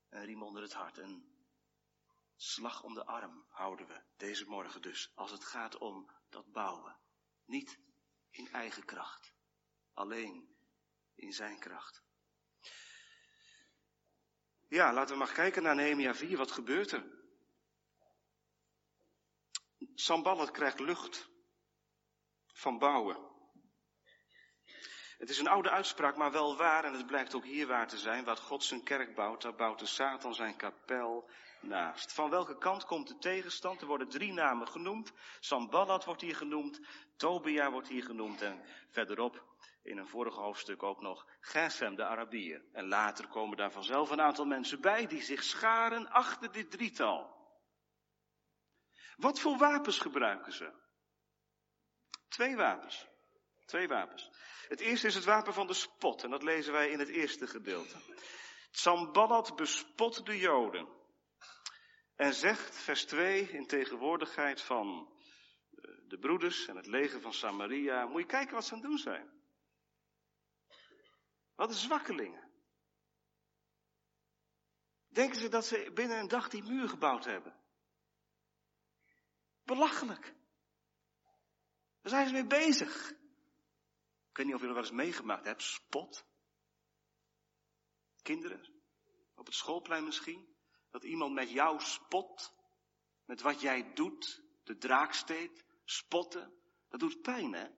een 0.08 0.24
riem 0.24 0.42
onder 0.42 0.62
het 0.62 0.72
hart? 0.72 0.98
Een 0.98 1.33
slag 2.36 2.82
om 2.82 2.94
de 2.94 3.04
arm 3.04 3.44
houden 3.48 3.86
we 3.86 4.02
deze 4.16 4.44
morgen 4.44 4.82
dus. 4.82 5.12
Als 5.14 5.30
het 5.30 5.44
gaat 5.44 5.78
om 5.78 6.10
dat 6.28 6.52
bouwen. 6.52 6.96
Niet 7.44 7.78
in 8.30 8.48
eigen 8.52 8.84
kracht. 8.84 9.32
Alleen 9.92 10.56
in 11.14 11.32
zijn 11.32 11.58
kracht. 11.58 12.02
Ja, 14.68 14.92
laten 14.92 15.12
we 15.12 15.24
maar 15.24 15.32
kijken 15.32 15.62
naar 15.62 15.74
Nehemia 15.74 16.14
4. 16.14 16.36
Wat 16.36 16.50
gebeurt 16.50 16.90
er? 16.90 17.22
Samballat 19.94 20.50
krijgt 20.50 20.80
lucht 20.80 21.28
van 22.46 22.78
bouwen. 22.78 23.32
Het 25.18 25.30
is 25.30 25.38
een 25.38 25.48
oude 25.48 25.70
uitspraak, 25.70 26.16
maar 26.16 26.32
wel 26.32 26.56
waar, 26.56 26.84
en 26.84 26.92
het 26.92 27.06
blijkt 27.06 27.34
ook 27.34 27.44
hier 27.44 27.66
waar 27.66 27.88
te 27.88 27.98
zijn. 27.98 28.24
Wat 28.24 28.40
God 28.40 28.64
zijn 28.64 28.82
kerk 28.82 29.14
bouwt, 29.14 29.42
daar 29.42 29.54
bouwt 29.54 29.78
de 29.78 29.86
Satan 29.86 30.34
zijn 30.34 30.56
kapel 30.56 31.30
naast. 31.66 32.12
Van 32.12 32.30
welke 32.30 32.58
kant 32.58 32.84
komt 32.84 33.08
de 33.08 33.18
tegenstand? 33.18 33.80
Er 33.80 33.86
worden 33.86 34.08
drie 34.08 34.32
namen 34.32 34.68
genoemd. 34.68 35.12
Samballat 35.40 36.04
wordt 36.04 36.20
hier 36.20 36.36
genoemd, 36.36 36.80
Tobia 37.16 37.70
wordt 37.70 37.88
hier 37.88 38.04
genoemd 38.04 38.42
en 38.42 38.64
verderop 38.90 39.44
in 39.82 39.98
een 39.98 40.08
vorige 40.08 40.40
hoofdstuk 40.40 40.82
ook 40.82 41.00
nog 41.00 41.26
Gesem, 41.40 41.94
de 41.94 42.04
Arabier. 42.04 42.64
En 42.72 42.88
later 42.88 43.28
komen 43.28 43.56
daar 43.56 43.72
vanzelf 43.72 44.10
een 44.10 44.20
aantal 44.20 44.44
mensen 44.44 44.80
bij 44.80 45.06
die 45.06 45.22
zich 45.22 45.42
scharen 45.42 46.10
achter 46.10 46.52
dit 46.52 46.70
drietal. 46.70 47.32
Wat 49.16 49.40
voor 49.40 49.56
wapens 49.56 49.98
gebruiken 49.98 50.52
ze? 50.52 50.72
Twee 52.28 52.56
wapens. 52.56 53.06
Twee 53.66 53.88
wapens. 53.88 54.30
Het 54.68 54.80
eerste 54.80 55.06
is 55.06 55.14
het 55.14 55.24
wapen 55.24 55.54
van 55.54 55.66
de 55.66 55.74
spot, 55.74 56.24
en 56.24 56.30
dat 56.30 56.42
lezen 56.42 56.72
wij 56.72 56.90
in 56.90 56.98
het 56.98 57.08
eerste 57.08 57.46
gedeelte. 57.46 57.96
Samballat 58.70 59.56
bespot 59.56 60.26
de 60.26 60.38
Joden. 60.38 60.88
En 62.14 62.34
zegt, 62.34 62.76
vers 62.76 63.04
2, 63.04 63.50
in 63.50 63.66
tegenwoordigheid 63.66 64.60
van 64.60 65.12
eh, 65.70 65.90
de 66.08 66.18
broeders 66.18 66.66
en 66.66 66.76
het 66.76 66.86
leger 66.86 67.20
van 67.20 67.32
Samaria, 67.32 68.06
moet 68.06 68.20
je 68.20 68.26
kijken 68.26 68.54
wat 68.54 68.64
ze 68.64 68.74
aan 68.74 68.80
het 68.80 68.88
doen 68.88 68.98
zijn. 68.98 69.32
Wat 71.54 71.68
een 71.68 71.74
zwakkelingen. 71.74 72.52
Denken 75.08 75.40
ze 75.40 75.48
dat 75.48 75.66
ze 75.66 75.90
binnen 75.94 76.18
een 76.18 76.28
dag 76.28 76.48
die 76.48 76.62
muur 76.62 76.88
gebouwd 76.88 77.24
hebben? 77.24 77.60
Belachelijk. 79.62 80.34
Daar 82.00 82.12
zijn 82.12 82.26
ze 82.26 82.32
mee 82.32 82.46
bezig. 82.46 83.10
Ik 84.30 84.36
weet 84.36 84.46
niet 84.46 84.54
of 84.54 84.60
je 84.60 84.66
er 84.66 84.74
wel 84.74 84.82
eens 84.82 84.92
meegemaakt 84.92 85.44
hebt. 85.44 85.62
Spot. 85.62 86.26
Kinderen. 88.22 88.82
Op 89.34 89.46
het 89.46 89.54
schoolplein 89.54 90.04
misschien. 90.04 90.53
Dat 90.94 91.04
iemand 91.04 91.34
met 91.34 91.50
jou 91.50 91.80
spot. 91.80 92.54
Met 93.24 93.40
wat 93.40 93.60
jij 93.60 93.92
doet. 93.94 94.42
De 94.64 94.76
draaksteed. 94.76 95.64
Spotten. 95.84 96.54
Dat 96.88 97.00
doet 97.00 97.22
pijn, 97.22 97.52
hè? 97.52 97.68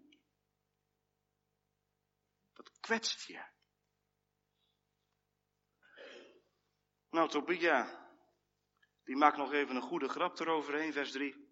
Dat 2.53 2.81
kwetst 2.81 3.27
je. 3.27 3.45
Nou, 7.11 7.29
Tobia, 7.29 8.09
die 9.05 9.17
maakt 9.17 9.37
nog 9.37 9.53
even 9.53 9.77
een 9.77 9.83
goede 9.83 10.09
grap 10.09 10.39
eroverheen, 10.39 10.93
vers 10.93 11.13
3. 11.13 11.49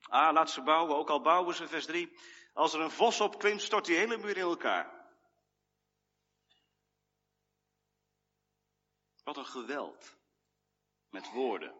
Ah, 0.00 0.32
laat 0.32 0.50
ze 0.50 0.62
bouwen, 0.62 0.96
ook 0.96 1.10
al 1.10 1.20
bouwen 1.20 1.54
ze, 1.54 1.68
vers 1.68 1.86
3. 1.86 2.18
Als 2.52 2.72
er 2.72 2.80
een 2.80 2.90
vos 2.90 3.20
op 3.20 3.38
klimt, 3.38 3.62
stort 3.62 3.84
die 3.84 3.96
hele 3.96 4.18
muur 4.18 4.36
in 4.36 4.42
elkaar. 4.42 5.10
Wat 9.24 9.36
een 9.36 9.46
geweld 9.46 10.20
met 11.12 11.30
woorden. 11.30 11.74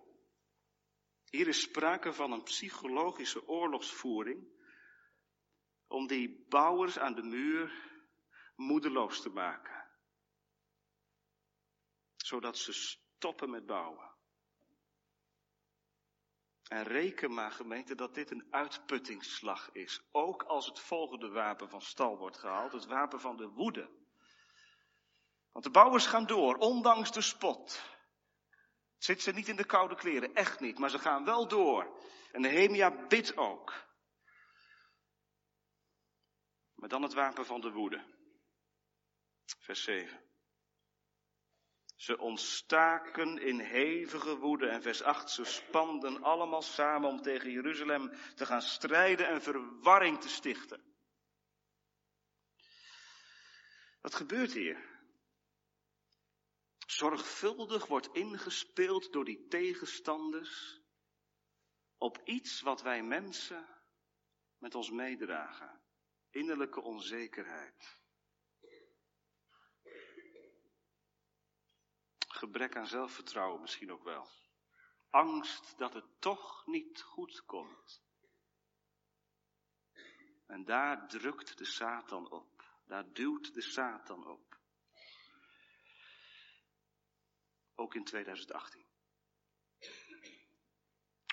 Hier 1.30 1.48
is 1.48 1.60
sprake 1.60 2.12
van 2.12 2.32
een 2.32 2.42
psychologische 2.42 3.48
oorlogsvoering 3.48 4.46
om 5.86 6.06
die 6.06 6.46
bouwers 6.48 6.98
aan 6.98 7.14
de 7.14 7.22
muur 7.22 7.90
moedeloos 8.56 9.22
te 9.22 9.30
maken. 9.30 9.90
Zodat 12.16 12.58
ze 12.58 12.72
stoppen 12.72 13.50
met 13.50 13.66
bouwen. 13.66 14.10
En 16.68 16.82
reken 16.82 17.34
maar 17.34 17.52
gemeente 17.52 17.94
dat 17.94 18.14
dit 18.14 18.30
een 18.30 18.46
uitputtingsslag 18.50 19.72
is. 19.72 20.02
Ook 20.10 20.42
als 20.42 20.66
het 20.66 20.80
volgende 20.80 21.28
wapen 21.28 21.68
van 21.68 21.82
stal 21.82 22.18
wordt 22.18 22.38
gehaald, 22.38 22.72
het 22.72 22.86
wapen 22.86 23.20
van 23.20 23.36
de 23.36 23.48
woede. 23.48 23.90
Want 25.52 25.64
de 25.64 25.70
bouwers 25.70 26.06
gaan 26.06 26.26
door, 26.26 26.54
ondanks 26.54 27.12
de 27.12 27.20
spot. 27.20 27.90
Zit 29.02 29.22
ze 29.22 29.32
niet 29.32 29.48
in 29.48 29.56
de 29.56 29.64
koude 29.64 29.94
kleren, 29.94 30.34
echt 30.34 30.60
niet, 30.60 30.78
maar 30.78 30.90
ze 30.90 30.98
gaan 30.98 31.24
wel 31.24 31.48
door. 31.48 32.00
En 32.32 32.40
Nehemia 32.40 33.06
bidt 33.06 33.36
ook. 33.36 33.74
Maar 36.74 36.88
dan 36.88 37.02
het 37.02 37.12
wapen 37.12 37.46
van 37.46 37.60
de 37.60 37.70
woede. 37.70 38.04
Vers 39.58 39.82
7. 39.82 40.20
Ze 41.96 42.18
ontstaken 42.18 43.38
in 43.38 43.58
hevige 43.58 44.36
woede. 44.36 44.68
En 44.68 44.82
vers 44.82 45.02
8, 45.02 45.30
ze 45.30 45.44
spanden 45.44 46.22
allemaal 46.22 46.62
samen 46.62 47.08
om 47.08 47.22
tegen 47.22 47.50
Jeruzalem 47.50 48.12
te 48.34 48.46
gaan 48.46 48.62
strijden 48.62 49.28
en 49.28 49.42
verwarring 49.42 50.20
te 50.20 50.28
stichten. 50.28 50.82
Wat 54.00 54.14
gebeurt 54.14 54.52
hier? 54.52 54.91
Zorgvuldig 56.92 57.86
wordt 57.86 58.14
ingespeeld 58.14 59.12
door 59.12 59.24
die 59.24 59.46
tegenstanders 59.46 60.80
op 61.96 62.20
iets 62.24 62.60
wat 62.60 62.82
wij 62.82 63.02
mensen 63.02 63.68
met 64.58 64.74
ons 64.74 64.90
meedragen. 64.90 65.82
Innerlijke 66.30 66.80
onzekerheid. 66.80 68.00
Gebrek 72.28 72.76
aan 72.76 72.86
zelfvertrouwen 72.86 73.60
misschien 73.60 73.92
ook 73.92 74.04
wel. 74.04 74.28
Angst 75.10 75.78
dat 75.78 75.94
het 75.94 76.20
toch 76.20 76.66
niet 76.66 77.02
goed 77.02 77.44
komt. 77.44 78.02
En 80.46 80.64
daar 80.64 81.08
drukt 81.08 81.58
de 81.58 81.64
Satan 81.64 82.30
op. 82.30 82.80
Daar 82.86 83.12
duwt 83.12 83.54
de 83.54 83.62
Satan 83.62 84.26
op. 84.26 84.51
Ook 87.74 87.94
in 87.94 88.04
2018. 88.04 88.86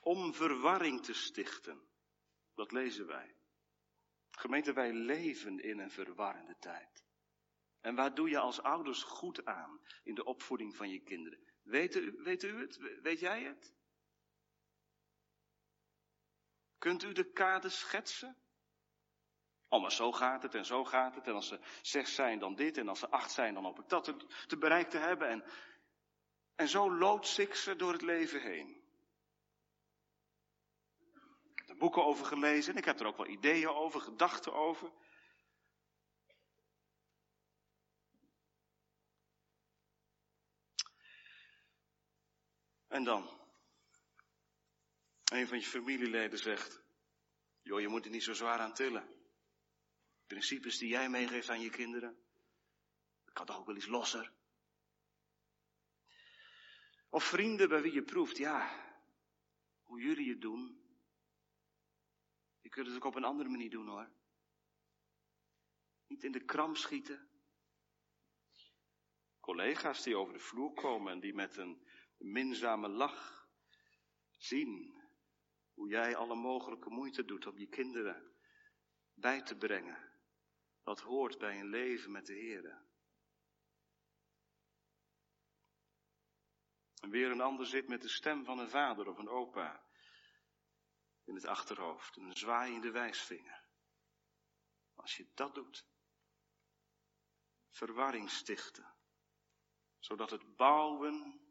Om 0.03 0.33
verwarring 0.33 1.03
te 1.03 1.13
stichten. 1.13 1.87
Dat 2.53 2.71
lezen 2.71 3.07
wij. 3.07 3.35
Gemeente, 4.31 4.73
wij 4.73 4.93
leven 4.93 5.59
in 5.59 5.79
een 5.79 5.91
verwarrende 5.91 6.57
tijd. 6.59 7.03
En 7.81 7.95
waar 7.95 8.15
doe 8.15 8.29
je 8.29 8.39
als 8.39 8.61
ouders 8.61 9.03
goed 9.03 9.45
aan 9.45 9.81
in 10.03 10.15
de 10.15 10.23
opvoeding 10.23 10.75
van 10.75 10.89
je 10.89 10.99
kinderen? 10.99 11.39
Weet 11.61 11.95
u, 11.95 12.19
weet 12.23 12.43
u 12.43 12.59
het? 12.59 12.77
Weet 13.01 13.19
jij 13.19 13.43
het? 13.43 13.73
Kunt 16.77 17.03
u 17.03 17.11
de 17.11 17.31
kade 17.31 17.69
schetsen? 17.69 18.37
Oh, 19.67 19.81
maar 19.81 19.91
zo 19.91 20.11
gaat 20.11 20.43
het 20.43 20.55
en 20.55 20.65
zo 20.65 20.83
gaat 20.83 21.15
het. 21.15 21.27
En 21.27 21.33
als 21.33 21.47
ze 21.47 21.59
zes 21.81 22.15
zijn, 22.15 22.39
dan 22.39 22.55
dit. 22.55 22.77
En 22.77 22.87
als 22.87 22.99
ze 22.99 23.09
acht 23.09 23.31
zijn, 23.31 23.53
dan 23.53 23.63
hoop 23.63 23.79
ik 23.79 23.89
dat 23.89 24.03
te, 24.03 24.15
te 24.47 24.57
bereikt 24.57 24.91
te 24.91 24.97
hebben. 24.97 25.27
En, 25.27 25.43
en 26.59 26.67
zo 26.67 26.93
loods 26.93 27.39
ik 27.39 27.55
ze 27.55 27.75
door 27.75 27.91
het 27.91 28.01
leven 28.01 28.41
heen. 28.41 28.83
Ik 31.51 31.57
heb 31.59 31.69
er 31.69 31.77
boeken 31.77 32.05
over 32.05 32.25
gelezen. 32.25 32.73
En 32.73 32.79
ik 32.79 32.85
heb 32.85 32.99
er 32.99 33.05
ook 33.05 33.17
wel 33.17 33.27
ideeën 33.27 33.69
over, 33.69 34.01
gedachten 34.01 34.53
over. 34.53 34.91
En 42.87 43.03
dan? 43.03 43.39
Een 45.23 45.47
van 45.47 45.59
je 45.59 45.65
familieleden 45.65 46.39
zegt, 46.39 46.81
Joh, 47.61 47.79
je 47.79 47.87
moet 47.87 48.05
er 48.05 48.11
niet 48.11 48.23
zo 48.23 48.33
zwaar 48.33 48.59
aan 48.59 48.73
tillen. 48.73 49.07
Principes 50.27 50.77
die 50.77 50.89
jij 50.89 51.09
meegeeft 51.09 51.49
aan 51.49 51.61
je 51.61 51.69
kinderen, 51.69 52.17
dat 53.25 53.33
kan 53.33 53.45
toch 53.45 53.57
ook 53.57 53.65
wel 53.65 53.75
iets 53.75 53.87
losser. 53.87 54.37
Of 57.09 57.23
vrienden 57.23 57.69
bij 57.69 57.81
wie 57.81 57.93
je 57.93 58.03
proeft, 58.03 58.37
ja, 58.37 58.87
hoe 59.81 60.01
jullie 60.01 60.29
het 60.29 60.41
doen. 60.41 60.83
Je 62.61 62.69
kunt 62.69 62.87
het 62.87 62.95
ook 62.95 63.03
op 63.03 63.15
een 63.15 63.23
andere 63.23 63.49
manier 63.49 63.69
doen 63.69 63.87
hoor. 63.87 64.09
Niet 66.07 66.23
in 66.23 66.31
de 66.31 66.45
kram 66.45 66.75
schieten. 66.75 67.29
Collega's 69.39 70.03
die 70.03 70.15
over 70.15 70.33
de 70.33 70.39
vloer 70.39 70.73
komen 70.73 71.13
en 71.13 71.19
die 71.19 71.33
met 71.33 71.57
een 71.57 71.87
minzame 72.17 72.87
lach 72.87 73.49
zien 74.37 75.01
hoe 75.73 75.89
jij 75.89 76.15
alle 76.15 76.35
mogelijke 76.35 76.89
moeite 76.89 77.25
doet 77.25 77.45
om 77.47 77.57
je 77.57 77.67
kinderen 77.67 78.35
bij 79.13 79.41
te 79.41 79.57
brengen. 79.57 80.11
Wat 80.83 80.99
hoort 80.99 81.37
bij 81.37 81.59
een 81.59 81.69
leven 81.69 82.11
met 82.11 82.25
de 82.25 82.33
Heer. 82.33 82.87
En 86.99 87.09
weer 87.09 87.31
een 87.31 87.41
ander 87.41 87.65
zit 87.65 87.87
met 87.87 88.01
de 88.01 88.09
stem 88.09 88.45
van 88.45 88.59
een 88.59 88.69
vader 88.69 89.07
of 89.07 89.17
een 89.17 89.29
opa 89.29 89.83
in 91.23 91.35
het 91.35 91.45
achterhoofd, 91.45 92.17
een 92.17 92.37
zwaaiende 92.37 92.91
wijsvinger. 92.91 93.63
Als 94.95 95.17
je 95.17 95.27
dat 95.33 95.55
doet, 95.55 95.85
verwarring 97.69 98.29
stichten, 98.29 98.93
zodat 99.99 100.29
het 100.29 100.55
bouwen 100.55 101.41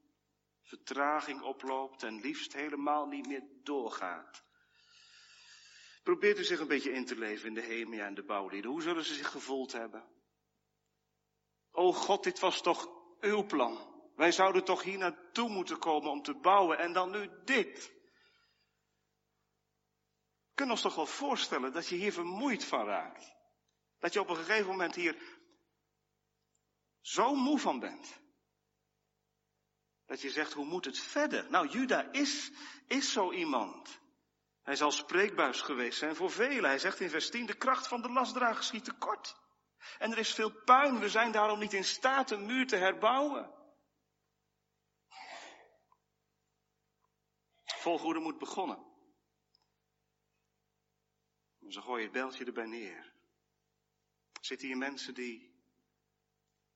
vertraging 0.62 1.42
oploopt 1.42 2.02
en 2.02 2.20
liefst 2.20 2.52
helemaal 2.52 3.06
niet 3.06 3.26
meer 3.26 3.42
doorgaat. 3.62 4.44
Probeert 6.02 6.38
u 6.38 6.44
zich 6.44 6.60
een 6.60 6.68
beetje 6.68 6.92
in 6.92 7.04
te 7.04 7.18
leven 7.18 7.48
in 7.48 7.54
de 7.54 7.60
Hemia 7.60 8.06
en 8.06 8.14
de 8.14 8.24
bouwlieden. 8.24 8.70
Hoe 8.70 8.82
zullen 8.82 9.04
ze 9.04 9.14
zich 9.14 9.30
gevoeld 9.30 9.72
hebben? 9.72 10.08
O 11.70 11.92
God, 11.92 12.24
dit 12.24 12.38
was 12.38 12.62
toch 12.62 12.88
uw 13.20 13.46
plan. 13.46 13.97
Wij 14.18 14.32
zouden 14.32 14.64
toch 14.64 14.82
hier 14.82 14.98
naartoe 14.98 15.48
moeten 15.48 15.78
komen 15.78 16.10
om 16.10 16.22
te 16.22 16.34
bouwen 16.34 16.78
en 16.78 16.92
dan 16.92 17.10
nu 17.10 17.30
dit. 17.44 17.92
We 20.46 20.54
kunnen 20.54 20.74
ons 20.74 20.82
toch 20.82 20.94
wel 20.94 21.06
voorstellen 21.06 21.72
dat 21.72 21.88
je 21.88 21.96
hier 21.96 22.12
vermoeid 22.12 22.64
van 22.64 22.86
raakt. 22.86 23.36
Dat 23.98 24.12
je 24.12 24.20
op 24.20 24.28
een 24.28 24.36
gegeven 24.36 24.66
moment 24.66 24.94
hier 24.94 25.16
zo 27.00 27.34
moe 27.34 27.58
van 27.58 27.80
bent. 27.80 28.20
Dat 30.06 30.20
je 30.20 30.30
zegt, 30.30 30.52
hoe 30.52 30.66
moet 30.66 30.84
het 30.84 30.98
verder? 30.98 31.50
Nou, 31.50 31.68
Juda 31.68 32.12
is, 32.12 32.50
is 32.86 33.12
zo 33.12 33.32
iemand. 33.32 34.00
Hij 34.62 34.76
zal 34.76 34.90
spreekbuis 34.90 35.60
geweest 35.60 35.98
zijn 35.98 36.16
voor 36.16 36.30
velen. 36.30 36.70
Hij 36.70 36.78
zegt 36.78 37.00
in 37.00 37.10
vers 37.10 37.30
10, 37.30 37.46
de 37.46 37.56
kracht 37.56 37.88
van 37.88 38.02
de 38.02 38.10
lastdrager 38.10 38.64
schiet 38.64 38.84
tekort. 38.84 39.36
En 39.98 40.12
er 40.12 40.18
is 40.18 40.34
veel 40.34 40.62
puin, 40.64 40.98
we 40.98 41.08
zijn 41.08 41.32
daarom 41.32 41.58
niet 41.58 41.72
in 41.72 41.84
staat 41.84 42.30
een 42.30 42.46
muur 42.46 42.66
te 42.66 42.76
herbouwen. 42.76 43.57
Volgoede 47.88 48.20
moet 48.20 48.38
begonnen. 48.38 48.86
En 51.60 51.72
zo 51.72 51.80
gooi 51.80 51.98
je 51.98 52.04
het 52.04 52.12
beltje 52.12 52.44
erbij 52.44 52.66
neer. 52.66 53.12
Zitten 54.40 54.66
hier 54.66 54.76
mensen 54.76 55.14
die, 55.14 55.62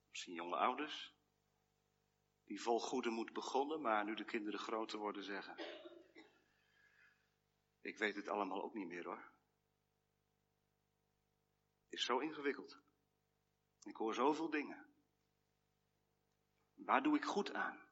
misschien 0.08 0.34
jonge 0.34 0.56
ouders, 0.56 1.14
die 2.44 2.60
volgoede 2.60 3.10
moet 3.10 3.32
begonnen, 3.32 3.80
maar 3.80 4.04
nu 4.04 4.14
de 4.14 4.24
kinderen 4.24 4.60
groter 4.60 4.98
worden 4.98 5.24
zeggen. 5.24 5.56
Ik 7.80 7.98
weet 7.98 8.16
het 8.16 8.28
allemaal 8.28 8.62
ook 8.62 8.74
niet 8.74 8.88
meer 8.88 9.04
hoor. 9.04 9.32
Is 11.88 12.04
zo 12.04 12.18
ingewikkeld. 12.18 12.78
Ik 13.82 13.96
hoor 13.96 14.14
zoveel 14.14 14.50
dingen. 14.50 14.94
Waar 16.74 17.02
doe 17.02 17.16
ik 17.16 17.24
goed 17.24 17.52
aan? 17.52 17.91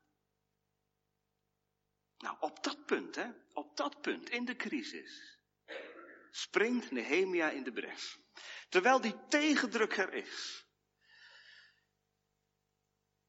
Nou, 2.20 2.37
op 2.40 2.62
dat 2.62 2.87
punt, 2.87 3.14
hè, 3.14 3.30
op 3.52 3.76
dat 3.76 4.00
punt, 4.00 4.30
in 4.30 4.44
de 4.44 4.56
crisis, 4.56 5.38
springt 6.30 6.90
Nehemia 6.90 7.50
in 7.50 7.62
de 7.62 7.72
bres. 7.72 8.18
Terwijl 8.68 9.00
die 9.00 9.26
tegendruk 9.28 9.96
er 9.96 10.12
is, 10.12 10.64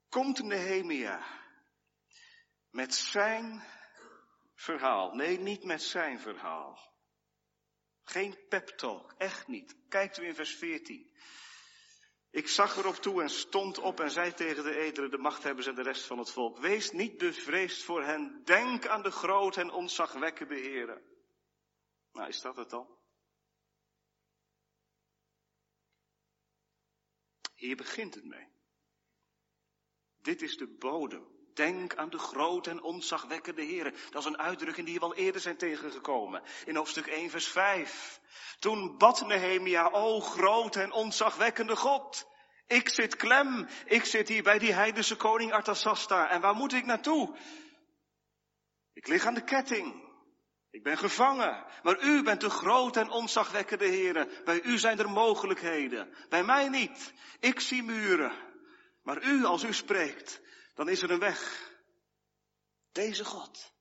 komt 0.10 0.43
Nehemia 0.43 1.25
met 2.69 2.93
zijn 2.93 3.63
verhaal. 4.56 5.13
Nee, 5.13 5.39
niet 5.39 5.63
met 5.63 5.82
zijn 5.82 6.19
verhaal. 6.19 6.93
Geen 8.04 8.47
pep 8.49 8.67
talk, 8.67 9.13
echt 9.17 9.47
niet. 9.47 9.75
Kijkt 9.89 10.17
u 10.17 10.25
in 10.25 10.36
vers 10.36 10.56
14. 10.56 11.12
Ik 12.32 12.48
zag 12.48 12.78
erop 12.78 12.96
toe 12.96 13.22
en 13.22 13.30
stond 13.30 13.78
op 13.78 14.00
en 14.00 14.12
zei 14.12 14.34
tegen 14.34 14.63
de 14.63 14.76
edelen, 14.76 15.12
de 15.12 15.17
machthebbers 15.17 15.67
en 15.67 15.76
de 15.76 15.82
rest 15.82 16.06
van 16.06 16.17
het 16.17 16.32
volk, 16.32 16.58
wees 16.58 16.91
niet 16.91 17.17
bevreesd 17.17 17.84
voor 17.84 18.04
hen, 18.04 18.41
denk 18.44 18.88
aan 18.88 19.04
de 19.04 19.12
groot 19.12 19.58
en 19.58 19.72
onzagwekkende 19.72 20.56
heren. 20.56 21.02
Nou, 22.12 22.28
is 22.28 22.41
dat 22.41 22.56
het 22.56 22.70
dan? 22.70 23.00
Hier 27.56 27.76
begint 27.76 28.15
het 28.15 28.26
mee. 28.26 28.48
Dit 30.22 30.41
is 30.41 30.58
de 30.58 30.67
bodem. 30.67 31.40
Denk 31.62 31.95
aan 31.95 32.10
de 32.10 32.17
groot 32.17 32.67
en 32.67 32.82
onzagwekkende 32.82 33.62
heren. 33.62 33.93
Dat 34.10 34.21
is 34.21 34.28
een 34.28 34.38
uitdrukking 34.38 34.86
die 34.88 35.00
we 35.00 35.06
al 35.06 35.15
eerder 35.15 35.41
zijn 35.41 35.58
tegengekomen. 35.58 36.41
In 36.65 36.76
hoofdstuk 36.76 37.08
1 37.08 37.30
vers 37.30 37.47
5. 37.47 38.19
Toen 38.60 38.97
bad 38.97 39.28
Nehemia, 39.28 39.89
o 39.91 40.19
groot 40.19 40.76
en 40.76 40.91
onzagwekkende 40.91 41.76
God. 41.76 42.28
Ik 42.67 42.89
zit 42.89 43.15
klem. 43.15 43.67
Ik 43.86 44.06
zit 44.06 44.28
hier 44.28 44.43
bij 44.43 44.60
die 44.60 44.74
heidense 44.74 45.15
koning 45.15 45.54
Artasasta. 45.54 46.30
En 46.30 46.41
waar 46.41 46.56
moet 46.56 46.74
ik 46.74 46.86
naartoe? 46.86 47.38
Ik 48.93 49.08
lig 49.08 49.26
aan 49.26 49.34
de 49.34 49.43
ketting. 49.43 50.10
Ik 50.71 50.84
ben 50.84 50.97
gevangen. 50.97 51.65
Maar 51.84 52.04
u 52.04 52.24
bent 52.24 52.41
de 52.41 52.50
groot 52.50 52.97
en 52.97 53.10
onzagwekkende 53.10 53.88
heren. 53.88 54.30
Bij 54.43 54.62
u 54.62 54.78
zijn 54.78 55.00
er 55.00 55.10
mogelijkheden. 55.10 56.13
Bij 56.30 56.43
mij 56.43 56.69
niet. 56.69 57.13
Ik 57.39 57.60
zie 57.60 57.84
muren. 57.84 58.32
Maar 59.04 59.24
u, 59.24 59.45
als 59.45 59.63
u 59.63 59.74
spreekt, 59.74 60.41
dan 60.73 60.89
is 60.89 61.01
er 61.01 61.12
een 61.12 61.19
weg. 61.19 61.69
Deze 62.91 63.25
God, 63.25 63.73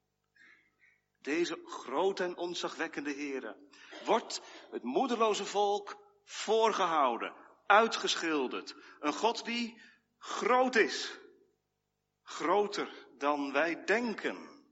deze 1.19 1.61
grote 1.65 2.25
en 2.25 2.37
onzagwekkende 2.37 3.15
Heere, 3.15 3.57
wordt 4.05 4.43
het 4.71 4.83
moedeloze 4.83 5.45
volk 5.45 5.97
voorgehouden, 6.25 7.35
uitgeschilderd. 7.67 8.75
Een 9.01 9.13
God 9.13 9.45
die 9.45 9.83
groot 10.19 10.77
is, 10.77 11.19
groter 12.23 13.07
dan 13.19 13.53
wij 13.53 13.85
denken, 13.85 14.65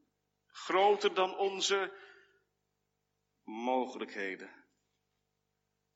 groter 0.46 1.14
dan 1.14 1.36
onze 1.36 1.92
mogelijkheden. 3.42 4.66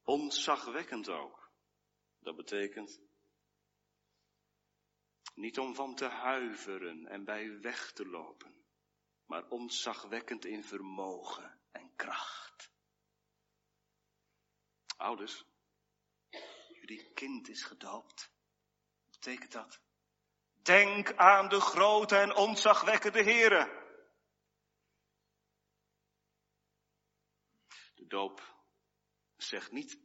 Onzagwekkend 0.02 1.08
ook. 1.08 1.50
Dat 2.18 2.36
betekent 2.36 3.00
niet 5.34 5.58
om 5.58 5.74
van 5.74 5.94
te 5.94 6.04
huiveren 6.04 7.06
en 7.06 7.24
bij 7.24 7.60
weg 7.60 7.92
te 7.92 8.06
lopen, 8.06 8.64
maar 9.26 9.48
ontzagwekkend 9.48 10.44
in 10.44 10.64
vermogen 10.64 11.60
en 11.70 11.96
kracht. 11.96 12.70
Ouders, 14.96 15.44
jullie 16.68 17.12
kind 17.12 17.48
is 17.48 17.62
gedoopt. 17.62 18.32
Betekent 19.10 19.52
dat? 19.52 19.80
Denk 20.62 21.16
aan 21.16 21.48
de 21.48 21.60
grote 21.60 22.16
en 22.16 22.34
ontzagwekkende 22.34 23.22
Here. 23.22 23.80
De 27.94 28.06
doop 28.06 28.56
zegt 29.36 29.72
niet 29.72 29.98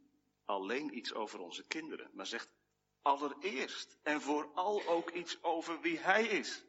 alleen 0.44 0.96
iets 0.96 1.12
over 1.12 1.38
onze 1.38 1.66
kinderen, 1.66 2.10
maar 2.12 2.26
zegt 2.26 2.57
allereerst 3.02 3.98
en 4.02 4.20
vooral 4.20 4.86
ook 4.86 5.10
iets 5.10 5.42
over 5.42 5.80
wie 5.80 5.98
Hij 5.98 6.26
is. 6.26 6.64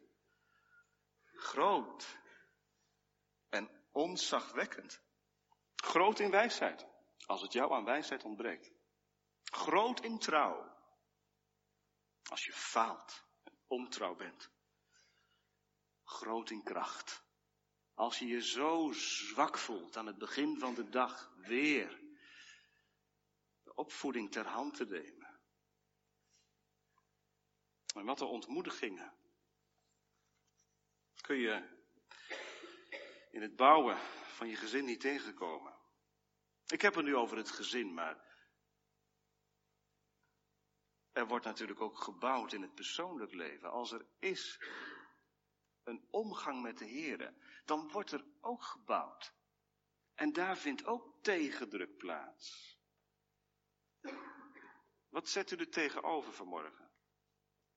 Groot 1.24 2.18
en 3.48 3.70
onzagwekkend. 3.92 5.02
Groot 5.76 6.18
in 6.18 6.30
wijsheid, 6.30 6.86
als 7.26 7.42
het 7.42 7.52
jou 7.52 7.72
aan 7.72 7.84
wijsheid 7.84 8.24
ontbreekt. 8.24 8.72
Groot 9.42 10.00
in 10.00 10.18
trouw, 10.18 10.76
als 12.30 12.44
je 12.44 12.52
faalt 12.52 13.24
en 13.42 13.58
ontrouw 13.66 14.14
bent. 14.14 14.50
Groot 16.04 16.50
in 16.50 16.62
kracht, 16.62 17.24
als 17.94 18.18
je 18.18 18.26
je 18.26 18.42
zo 18.42 18.92
zwak 18.92 19.58
voelt 19.58 19.96
aan 19.96 20.06
het 20.06 20.18
begin 20.18 20.58
van 20.58 20.74
de 20.74 20.88
dag 20.88 21.32
weer 21.36 22.00
de 23.62 23.74
opvoeding 23.74 24.30
ter 24.32 24.46
hand 24.46 24.74
te 24.74 24.84
nemen 24.84 25.19
en 28.00 28.06
wat 28.06 28.20
een 28.20 28.26
ontmoedigingen. 28.26 29.12
Kun 31.20 31.36
je 31.36 31.78
in 33.30 33.42
het 33.42 33.56
bouwen 33.56 33.96
van 34.24 34.48
je 34.48 34.56
gezin 34.56 34.84
niet 34.84 35.00
tegenkomen. 35.00 35.78
Ik 36.66 36.80
heb 36.80 36.94
het 36.94 37.04
nu 37.04 37.16
over 37.16 37.36
het 37.36 37.50
gezin, 37.50 37.94
maar 37.94 38.24
er 41.12 41.26
wordt 41.26 41.44
natuurlijk 41.44 41.80
ook 41.80 41.98
gebouwd 41.98 42.52
in 42.52 42.62
het 42.62 42.74
persoonlijk 42.74 43.32
leven. 43.32 43.70
Als 43.70 43.92
er 43.92 44.06
is 44.18 44.60
een 45.82 46.06
omgang 46.10 46.62
met 46.62 46.78
de 46.78 46.84
Heer, 46.84 47.34
dan 47.64 47.90
wordt 47.90 48.12
er 48.12 48.24
ook 48.40 48.62
gebouwd. 48.62 49.34
En 50.14 50.32
daar 50.32 50.56
vindt 50.56 50.84
ook 50.84 51.22
tegendruk 51.22 51.96
plaats. 51.96 52.78
Wat 55.08 55.28
zet 55.28 55.50
u 55.50 55.56
er 55.56 55.70
tegenover 55.70 56.32
vanmorgen? 56.32 56.89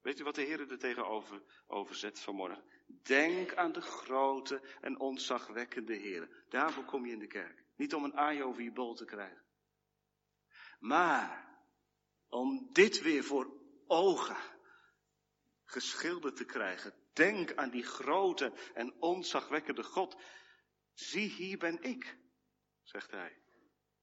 Weet 0.03 0.19
u 0.19 0.23
wat 0.23 0.35
de 0.35 0.41
Heer 0.41 0.71
er 0.71 0.77
tegenover 0.77 1.41
over 1.67 1.95
zet 1.95 2.19
vanmorgen? 2.19 2.63
Denk 3.03 3.55
aan 3.55 3.71
de 3.71 3.81
grote 3.81 4.61
en 4.81 4.99
ontzagwekkende 4.99 5.95
Heer. 5.95 6.45
Daarvoor 6.49 6.83
kom 6.85 7.05
je 7.05 7.11
in 7.11 7.19
de 7.19 7.27
kerk. 7.27 7.63
Niet 7.75 7.93
om 7.93 8.03
een 8.03 8.17
aai 8.17 8.43
over 8.43 8.63
je 8.63 8.71
bol 8.71 8.93
te 8.93 9.05
krijgen. 9.05 9.43
Maar 10.79 11.57
om 12.27 12.69
dit 12.71 13.01
weer 13.01 13.23
voor 13.23 13.53
ogen 13.87 14.37
geschilderd 15.65 16.35
te 16.35 16.45
krijgen. 16.45 16.93
Denk 17.13 17.55
aan 17.55 17.69
die 17.69 17.83
grote 17.83 18.53
en 18.73 19.01
ontzagwekkende 19.01 19.83
God. 19.83 20.21
Zie, 20.93 21.29
hier 21.29 21.57
ben 21.57 21.81
ik, 21.81 22.17
zegt 22.81 23.11
hij. 23.11 23.41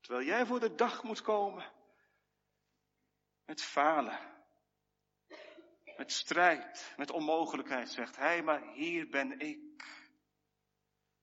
Terwijl 0.01 0.27
jij 0.27 0.47
voor 0.47 0.61
de 0.61 0.75
dag 0.75 1.03
moet 1.03 1.23
komen. 1.23 1.73
Met 3.45 3.63
falen. 3.63 4.39
Met 6.01 6.13
strijd. 6.13 6.95
Met 6.97 7.11
onmogelijkheid, 7.11 7.91
zegt 7.91 8.17
hij. 8.17 8.43
Maar 8.43 8.73
hier 8.73 9.09
ben 9.09 9.39
ik. 9.39 10.05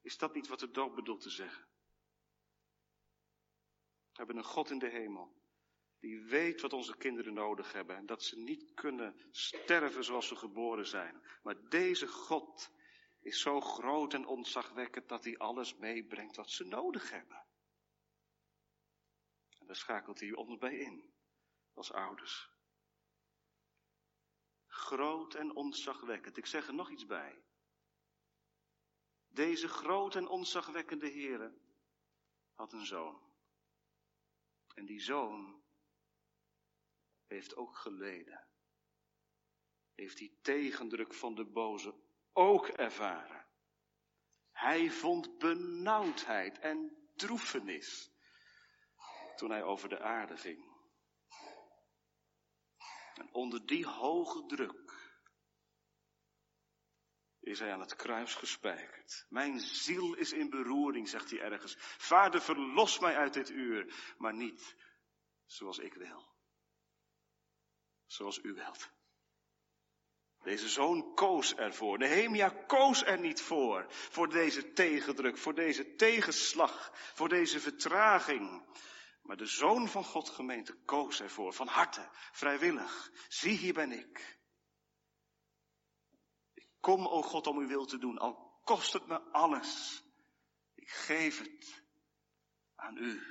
Is 0.01 0.17
dat 0.17 0.33
niet 0.33 0.47
wat 0.47 0.59
de 0.59 0.71
dood 0.71 0.95
bedoelt 0.95 1.21
te 1.21 1.29
zeggen? 1.29 1.67
We 4.01 4.13
hebben 4.13 4.37
een 4.37 4.43
God 4.43 4.69
in 4.69 4.79
de 4.79 4.89
hemel. 4.89 5.35
Die 5.99 6.21
weet 6.21 6.61
wat 6.61 6.73
onze 6.73 6.97
kinderen 6.97 7.33
nodig 7.33 7.73
hebben. 7.73 7.95
En 7.95 8.05
dat 8.05 8.23
ze 8.23 8.39
niet 8.39 8.73
kunnen 8.73 9.21
sterven 9.31 10.03
zoals 10.03 10.27
ze 10.27 10.35
geboren 10.35 10.87
zijn. 10.87 11.21
Maar 11.43 11.69
deze 11.69 12.07
God 12.07 12.71
is 13.19 13.41
zo 13.41 13.61
groot 13.61 14.13
en 14.13 14.25
ontzagwekkend 14.25 15.09
dat 15.09 15.23
hij 15.23 15.37
alles 15.37 15.75
meebrengt 15.75 16.35
wat 16.35 16.49
ze 16.49 16.63
nodig 16.63 17.11
hebben. 17.11 17.45
En 19.59 19.65
daar 19.65 19.75
schakelt 19.75 20.19
hij 20.19 20.33
ons 20.33 20.57
bij 20.57 20.77
in. 20.77 21.13
Als 21.73 21.91
ouders. 21.91 22.56
Groot 24.77 25.33
en 25.33 25.55
ontzagwekkend. 25.55 26.37
Ik 26.37 26.45
zeg 26.45 26.67
er 26.67 26.73
nog 26.73 26.89
iets 26.89 27.05
bij. 27.05 27.43
Deze 29.27 29.67
groot 29.67 30.15
en 30.15 30.27
ontzagwekkende 30.27 31.11
Heere 31.11 31.57
had 32.53 32.73
een 32.73 32.85
zoon. 32.85 33.21
En 34.73 34.85
die 34.85 34.99
zoon 34.99 35.63
heeft 37.27 37.55
ook 37.55 37.77
geleden. 37.77 38.47
Heeft 39.95 40.17
die 40.17 40.37
tegendruk 40.41 41.13
van 41.13 41.35
de 41.35 41.45
boze 41.45 41.95
ook 42.33 42.67
ervaren. 42.67 43.45
Hij 44.51 44.91
vond 44.91 45.37
benauwdheid 45.37 46.59
en 46.59 47.07
droefenis 47.15 48.11
toen 49.35 49.49
hij 49.49 49.63
over 49.63 49.89
de 49.89 49.99
aarde 49.99 50.37
ging. 50.37 50.75
En 53.17 53.33
onder 53.33 53.65
die 53.65 53.85
hoge 53.85 54.45
druk 54.45 54.95
is 57.39 57.59
hij 57.59 57.71
aan 57.73 57.79
het 57.79 57.95
kruis 57.95 58.35
gespijkerd. 58.35 59.25
Mijn 59.29 59.59
ziel 59.59 60.13
is 60.13 60.31
in 60.31 60.49
beroering, 60.49 61.09
zegt 61.09 61.29
hij 61.29 61.39
ergens. 61.39 61.75
Vader, 61.79 62.41
verlos 62.41 62.99
mij 62.99 63.15
uit 63.17 63.33
dit 63.33 63.49
uur, 63.49 64.13
maar 64.17 64.33
niet 64.33 64.75
zoals 65.45 65.77
ik 65.77 65.93
wil. 65.93 66.35
Zoals 68.05 68.39
u 68.43 68.53
wilt. 68.53 68.91
Deze 70.43 70.69
zoon 70.69 71.13
koos 71.13 71.55
ervoor. 71.55 71.97
Nehemia 71.97 72.49
koos 72.49 73.03
er 73.03 73.19
niet 73.19 73.41
voor. 73.41 73.85
Voor 73.89 74.29
deze 74.29 74.73
tegendruk, 74.73 75.37
voor 75.37 75.55
deze 75.55 75.95
tegenslag, 75.95 76.91
voor 76.93 77.29
deze 77.29 77.59
vertraging. 77.59 78.63
Maar 79.27 79.37
de 79.37 79.45
zoon 79.45 79.87
van 79.87 80.03
God 80.03 80.29
gemeente 80.29 80.73
koos 80.73 81.21
ervoor, 81.21 81.53
van 81.53 81.67
harte, 81.67 82.09
vrijwillig. 82.11 83.11
Zie, 83.27 83.57
hier 83.57 83.73
ben 83.73 83.91
ik. 83.91 84.39
Ik 86.53 86.69
kom, 86.79 87.07
o 87.07 87.21
God, 87.21 87.47
om 87.47 87.57
uw 87.57 87.67
wil 87.67 87.85
te 87.85 87.97
doen, 87.97 88.17
al 88.17 88.59
kost 88.63 88.93
het 88.93 89.07
me 89.07 89.19
alles. 89.19 90.03
Ik 90.75 90.89
geef 90.89 91.39
het 91.39 91.83
aan 92.75 92.97
u. 92.97 93.21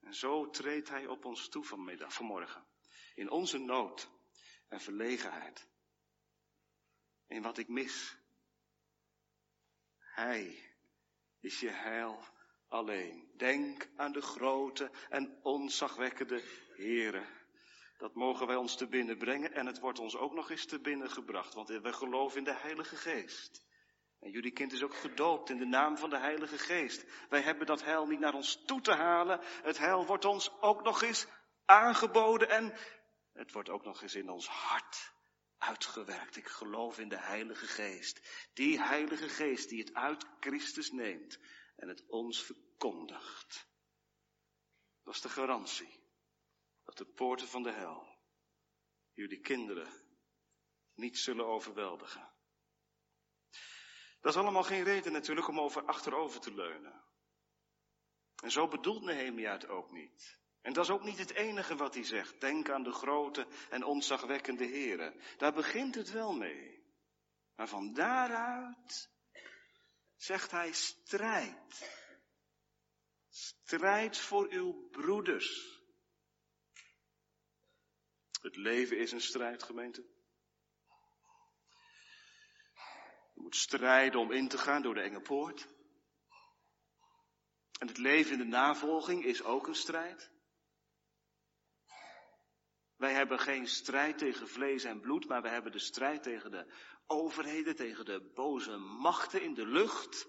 En 0.00 0.14
zo 0.14 0.50
treedt 0.50 0.88
hij 0.88 1.06
op 1.06 1.24
ons 1.24 1.48
toe 1.48 1.64
vanmiddag, 1.64 2.12
vanmorgen. 2.12 2.66
In 3.14 3.30
onze 3.30 3.58
nood 3.58 4.10
en 4.68 4.80
verlegenheid. 4.80 5.68
In 7.26 7.42
wat 7.42 7.58
ik 7.58 7.68
mis. 7.68 8.16
Hij 9.98 10.74
is 11.40 11.60
je 11.60 11.70
heil 11.70 12.32
alleen. 12.74 13.28
Denk 13.36 13.88
aan 13.96 14.12
de 14.12 14.20
grote 14.20 14.90
en 15.08 15.38
onzagwekkende 15.42 16.42
Here. 16.76 17.26
Dat 17.98 18.14
mogen 18.14 18.46
wij 18.46 18.56
ons 18.56 18.76
te 18.76 18.88
binnen 18.88 19.18
brengen 19.18 19.52
en 19.52 19.66
het 19.66 19.78
wordt 19.78 19.98
ons 19.98 20.16
ook 20.16 20.32
nog 20.32 20.50
eens 20.50 20.66
te 20.66 20.80
binnen 20.80 21.10
gebracht, 21.10 21.54
want 21.54 21.68
we 21.68 21.92
geloven 21.92 22.38
in 22.38 22.44
de 22.44 22.54
Heilige 22.54 22.96
Geest. 22.96 23.66
En 24.20 24.30
jullie 24.30 24.52
kind 24.52 24.72
is 24.72 24.82
ook 24.82 24.94
gedoopt 24.94 25.50
in 25.50 25.58
de 25.58 25.66
naam 25.66 25.96
van 25.96 26.10
de 26.10 26.18
Heilige 26.18 26.58
Geest. 26.58 27.04
Wij 27.28 27.40
hebben 27.40 27.66
dat 27.66 27.84
heil 27.84 28.06
niet 28.06 28.20
naar 28.20 28.34
ons 28.34 28.64
toe 28.64 28.80
te 28.80 28.92
halen. 28.92 29.40
Het 29.42 29.78
heil 29.78 30.06
wordt 30.06 30.24
ons 30.24 30.60
ook 30.60 30.82
nog 30.82 31.02
eens 31.02 31.26
aangeboden 31.64 32.48
en 32.48 32.74
het 33.32 33.52
wordt 33.52 33.68
ook 33.68 33.84
nog 33.84 34.02
eens 34.02 34.14
in 34.14 34.30
ons 34.30 34.48
hart 34.48 35.12
uitgewerkt. 35.58 36.36
Ik 36.36 36.48
geloof 36.48 36.98
in 36.98 37.08
de 37.08 37.18
Heilige 37.18 37.66
Geest. 37.66 38.20
Die 38.54 38.80
Heilige 38.80 39.28
Geest 39.28 39.68
die 39.68 39.80
het 39.80 39.94
uit 39.94 40.26
Christus 40.40 40.90
neemt 40.90 41.38
en 41.76 41.88
het 41.88 42.06
ons 42.06 42.42
verkondigt. 42.42 43.68
Dat 45.02 45.14
is 45.14 45.20
de 45.20 45.28
garantie 45.28 46.02
dat 46.82 46.96
de 46.96 47.06
poorten 47.06 47.48
van 47.48 47.62
de 47.62 47.72
hel 47.72 48.14
jullie 49.12 49.40
kinderen 49.40 49.92
niet 50.94 51.18
zullen 51.18 51.46
overweldigen. 51.46 52.32
Dat 54.20 54.34
is 54.34 54.40
allemaal 54.40 54.62
geen 54.62 54.84
reden 54.84 55.12
natuurlijk 55.12 55.48
om 55.48 55.60
over 55.60 55.84
achterover 55.84 56.40
te 56.40 56.54
leunen. 56.54 57.04
En 58.42 58.50
zo 58.50 58.68
bedoelt 58.68 59.02
Nehemia 59.02 59.52
het 59.52 59.68
ook 59.68 59.90
niet. 59.92 60.42
En 60.60 60.72
dat 60.72 60.84
is 60.84 60.90
ook 60.90 61.02
niet 61.02 61.18
het 61.18 61.30
enige 61.30 61.76
wat 61.76 61.94
hij 61.94 62.04
zegt. 62.04 62.40
Denk 62.40 62.70
aan 62.70 62.82
de 62.82 62.92
grote 62.92 63.46
en 63.70 63.84
onzagwekkende 63.84 64.64
heren. 64.64 65.20
Daar 65.36 65.52
begint 65.52 65.94
het 65.94 66.10
wel 66.10 66.32
mee. 66.32 66.84
Maar 67.54 67.68
van 67.68 67.92
daaruit 67.92 69.10
zegt 70.24 70.50
hij 70.50 70.72
strijd. 70.72 71.90
Strijd 73.28 74.18
voor 74.18 74.48
uw 74.50 74.88
broeders. 74.90 75.78
Het 78.40 78.56
leven 78.56 78.98
is 78.98 79.12
een 79.12 79.20
strijd, 79.20 79.62
gemeente. 79.62 80.00
Je 83.34 83.40
moet 83.40 83.56
strijden 83.56 84.20
om 84.20 84.32
in 84.32 84.48
te 84.48 84.58
gaan 84.58 84.82
door 84.82 84.94
de 84.94 85.00
enge 85.00 85.20
poort. 85.20 85.68
En 87.78 87.86
het 87.86 87.98
leven 87.98 88.32
in 88.32 88.38
de 88.38 88.44
navolging 88.44 89.24
is 89.24 89.42
ook 89.42 89.66
een 89.66 89.74
strijd. 89.74 90.30
Wij 92.96 93.12
hebben 93.12 93.38
geen 93.38 93.68
strijd 93.68 94.18
tegen 94.18 94.48
vlees 94.48 94.84
en 94.84 95.00
bloed, 95.00 95.28
maar 95.28 95.42
we 95.42 95.48
hebben 95.48 95.72
de 95.72 95.78
strijd 95.78 96.22
tegen 96.22 96.50
de 96.50 96.72
overheden, 97.06 97.76
tegen 97.76 98.04
de 98.04 98.30
boze 98.34 98.76
machten 98.76 99.42
in 99.42 99.54
de 99.54 99.66
lucht. 99.66 100.28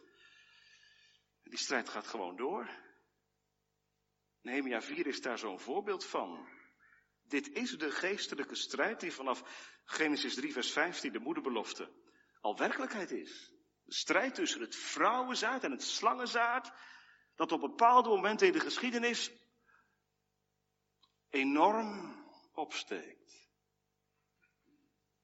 Die 1.43 1.57
strijd 1.57 1.89
gaat 1.89 2.07
gewoon 2.07 2.35
door. 2.35 2.69
Nehemia 4.41 4.81
4 4.81 5.07
is 5.07 5.21
daar 5.21 5.38
zo'n 5.38 5.59
voorbeeld 5.59 6.05
van. 6.05 6.47
Dit 7.21 7.47
is 7.49 7.71
de 7.71 7.91
geestelijke 7.91 8.55
strijd 8.55 8.99
die 8.99 9.11
vanaf 9.11 9.43
Genesis 9.83 10.35
3 10.35 10.51
vers 10.51 10.71
15, 10.71 11.11
de 11.11 11.19
moederbelofte, 11.19 11.91
al 12.41 12.57
werkelijkheid 12.57 13.11
is. 13.11 13.53
De 13.83 13.93
strijd 13.93 14.35
tussen 14.35 14.61
het 14.61 14.75
vrouwenzaad 14.75 15.63
en 15.63 15.71
het 15.71 15.83
slangenzaad, 15.83 16.73
dat 17.35 17.51
op 17.51 17.59
bepaalde 17.59 18.09
momenten 18.09 18.47
in 18.47 18.53
de 18.53 18.59
geschiedenis 18.59 19.31
enorm 21.29 22.23
opsteekt. 22.53 23.49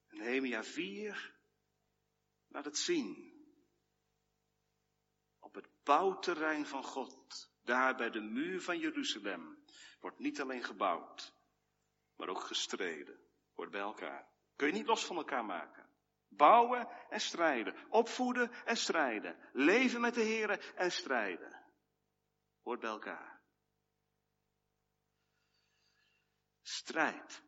Nehemia 0.09 0.63
4 0.63 1.39
laat 2.51 2.65
het 2.65 2.77
zien. 2.77 3.29
Op 5.39 5.55
het 5.55 5.67
bouwterrein 5.83 6.65
van 6.65 6.83
God, 6.83 7.51
daar 7.63 7.95
bij 7.95 8.09
de 8.09 8.21
muur 8.21 8.61
van 8.61 8.79
Jeruzalem, 8.79 9.63
wordt 9.99 10.19
niet 10.19 10.41
alleen 10.41 10.63
gebouwd, 10.63 11.33
maar 12.15 12.29
ook 12.29 12.41
gestreden. 12.41 13.19
Wordt 13.53 13.71
bij 13.71 13.81
elkaar. 13.81 14.27
Kun 14.55 14.67
je 14.67 14.73
niet 14.73 14.87
los 14.87 15.05
van 15.05 15.15
elkaar 15.15 15.45
maken. 15.45 15.89
Bouwen 16.27 16.87
en 17.09 17.21
strijden. 17.21 17.75
Opvoeden 17.89 18.51
en 18.65 18.77
strijden. 18.77 19.37
Leven 19.53 20.01
met 20.01 20.13
de 20.13 20.21
Heeren 20.21 20.75
en 20.75 20.91
strijden. 20.91 21.63
hoort 22.61 22.79
bij 22.79 22.89
elkaar. 22.89 23.41
Strijd. 26.61 27.43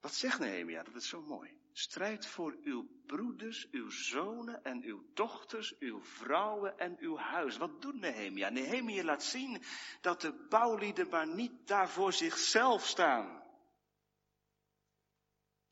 Wat 0.00 0.14
zegt 0.14 0.38
Nehemia? 0.38 0.82
Dat 0.82 0.94
is 0.94 1.08
zo 1.08 1.22
mooi. 1.22 1.58
Strijd 1.72 2.26
voor 2.26 2.56
uw 2.62 2.88
broeders, 3.06 3.68
uw 3.70 3.90
zonen 3.90 4.64
en 4.64 4.82
uw 4.82 5.04
dochters, 5.14 5.78
uw 5.78 6.00
vrouwen 6.02 6.78
en 6.78 6.96
uw 6.98 7.16
huis. 7.16 7.56
Wat 7.56 7.82
doet 7.82 8.00
Nehemia? 8.00 8.48
Nehemia 8.48 9.04
laat 9.04 9.22
zien 9.22 9.62
dat 10.00 10.20
de 10.20 10.46
bouwlieden 10.48 11.08
maar 11.08 11.26
niet 11.26 11.66
daar 11.66 11.88
voor 11.88 12.12
zichzelf 12.12 12.86
staan. 12.86 13.42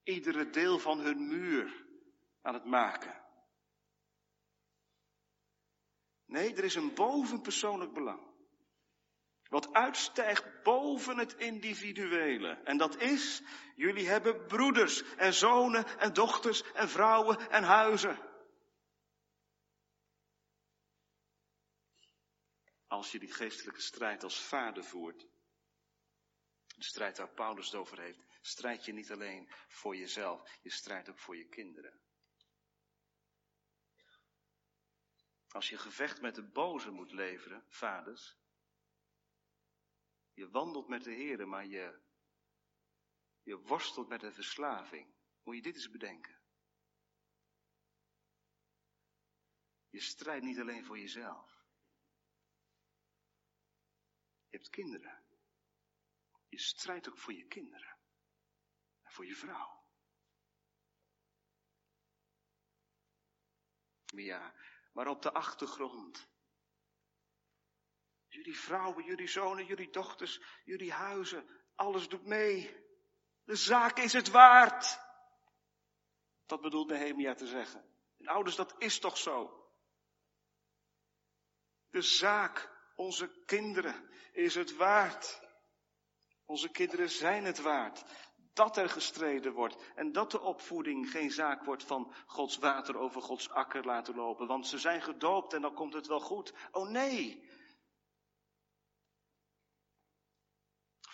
Iedere 0.03 0.51
deel 0.51 0.79
van 0.79 0.99
hun 1.01 1.27
muur 1.27 1.87
aan 2.43 2.55
het 2.55 2.64
maken. 2.64 3.27
Nee, 6.25 6.55
er 6.55 6.64
is 6.64 6.75
een 6.75 6.95
bovenpersoonlijk 6.95 7.93
belang. 7.93 8.28
Wat 9.49 9.73
uitstijgt 9.73 10.63
boven 10.63 11.19
het 11.19 11.35
individuele. 11.35 12.49
En 12.65 12.77
dat 12.77 12.97
is, 13.01 13.43
jullie 13.77 14.09
hebben 14.09 14.47
broeders 14.47 15.15
en 15.15 15.35
zonen 15.35 15.99
en 15.99 16.13
dochters 16.13 16.73
en 16.73 16.89
vrouwen 16.89 17.51
en 17.51 17.63
huizen. 17.63 18.27
Als 22.87 23.13
je 23.13 23.19
die 23.19 23.33
geestelijke 23.33 23.81
strijd 23.81 24.23
als 24.23 24.41
vader 24.41 24.85
voert, 24.85 25.27
de 26.67 26.85
strijd 26.85 27.19
waar 27.19 27.35
Paulus 27.35 27.67
het 27.67 27.75
over 27.75 28.01
heeft, 28.01 28.27
strijd 28.41 28.85
je 28.85 28.93
niet 28.93 29.11
alleen 29.11 29.51
voor 29.69 29.97
jezelf, 29.97 30.59
je 30.63 30.71
strijdt 30.71 31.09
ook 31.09 31.19
voor 31.19 31.37
je 31.37 31.49
kinderen. 31.49 32.01
Als 35.49 35.69
je 35.69 35.79
gevecht 35.79 36.21
met 36.21 36.35
de 36.35 36.43
boze 36.43 36.91
moet 36.91 37.13
leveren, 37.13 37.65
vaders, 37.69 38.38
je 40.38 40.51
wandelt 40.51 40.88
met 40.88 41.05
de 41.05 41.12
Heer, 41.12 41.48
maar 41.48 41.66
je, 41.66 42.01
je 43.42 43.59
worstelt 43.59 44.09
met 44.09 44.22
een 44.22 44.33
verslaving. 44.33 45.14
Moet 45.42 45.57
je 45.57 45.62
dit 45.62 45.74
eens 45.74 45.90
bedenken. 45.90 46.40
Je 49.88 50.01
strijdt 50.01 50.44
niet 50.44 50.59
alleen 50.59 50.85
voor 50.85 50.98
jezelf. 50.98 51.66
Je 54.48 54.57
hebt 54.57 54.68
kinderen. 54.68 55.27
Je 56.48 56.59
strijdt 56.59 57.09
ook 57.09 57.18
voor 57.18 57.33
je 57.33 57.46
kinderen. 57.46 57.98
En 59.03 59.12
voor 59.12 59.27
je 59.27 59.37
vrouw. 59.37 59.87
Ja, 64.05 64.55
maar 64.92 65.07
op 65.07 65.22
de 65.22 65.33
achtergrond 65.33 66.29
Jullie 68.38 68.59
vrouwen, 68.59 69.05
jullie 69.05 69.27
zonen, 69.27 69.64
jullie 69.64 69.90
dochters, 69.90 70.40
jullie 70.64 70.92
huizen, 70.92 71.48
alles 71.74 72.09
doet 72.09 72.24
mee. 72.24 72.77
De 73.44 73.57
zaak 73.57 73.98
is 73.98 74.12
het 74.12 74.31
waard. 74.31 75.01
Dat 76.46 76.61
bedoelt 76.61 76.88
Nehemia 76.88 77.35
te 77.35 77.46
zeggen. 77.46 77.85
En 78.18 78.27
ouders, 78.27 78.57
dat 78.57 78.74
is 78.79 78.98
toch 78.98 79.16
zo. 79.16 79.66
De 81.90 82.03
zaak, 82.03 82.70
onze 82.96 83.42
kinderen, 83.44 84.11
is 84.33 84.55
het 84.55 84.77
waard. 84.77 85.40
Onze 86.44 86.68
kinderen 86.68 87.11
zijn 87.11 87.44
het 87.44 87.59
waard. 87.59 88.05
Dat 88.53 88.77
er 88.77 88.88
gestreden 88.88 89.53
wordt 89.53 89.92
en 89.94 90.12
dat 90.12 90.31
de 90.31 90.40
opvoeding 90.40 91.11
geen 91.11 91.31
zaak 91.31 91.64
wordt 91.64 91.85
van 91.85 92.14
Gods 92.27 92.59
water 92.59 92.96
over 92.96 93.22
Gods 93.22 93.51
akker 93.51 93.85
laten 93.85 94.14
lopen, 94.14 94.46
want 94.46 94.66
ze 94.66 94.79
zijn 94.79 95.03
gedoopt 95.03 95.53
en 95.53 95.61
dan 95.61 95.74
komt 95.74 95.92
het 95.92 96.07
wel 96.07 96.20
goed. 96.20 96.53
Oh 96.70 96.88
nee, 96.88 97.48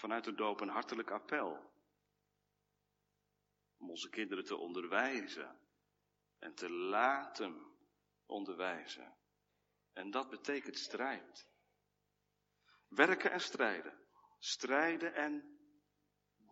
vanuit 0.05 0.25
de 0.25 0.35
doop 0.35 0.61
een 0.61 0.69
hartelijk 0.69 1.11
appel. 1.11 1.73
Om 3.77 3.91
onze 3.91 4.09
kinderen 4.09 4.45
te 4.45 4.57
onderwijzen 4.57 5.59
en 6.39 6.55
te 6.55 6.71
laten 6.71 7.77
onderwijzen. 8.27 9.17
En 9.93 10.11
dat 10.11 10.31
betekent 10.31 10.79
strijd. 10.79 11.49
Werken 12.89 13.31
en 13.31 13.41
strijden. 13.41 14.07
Strijden 14.39 15.15
en 15.15 15.59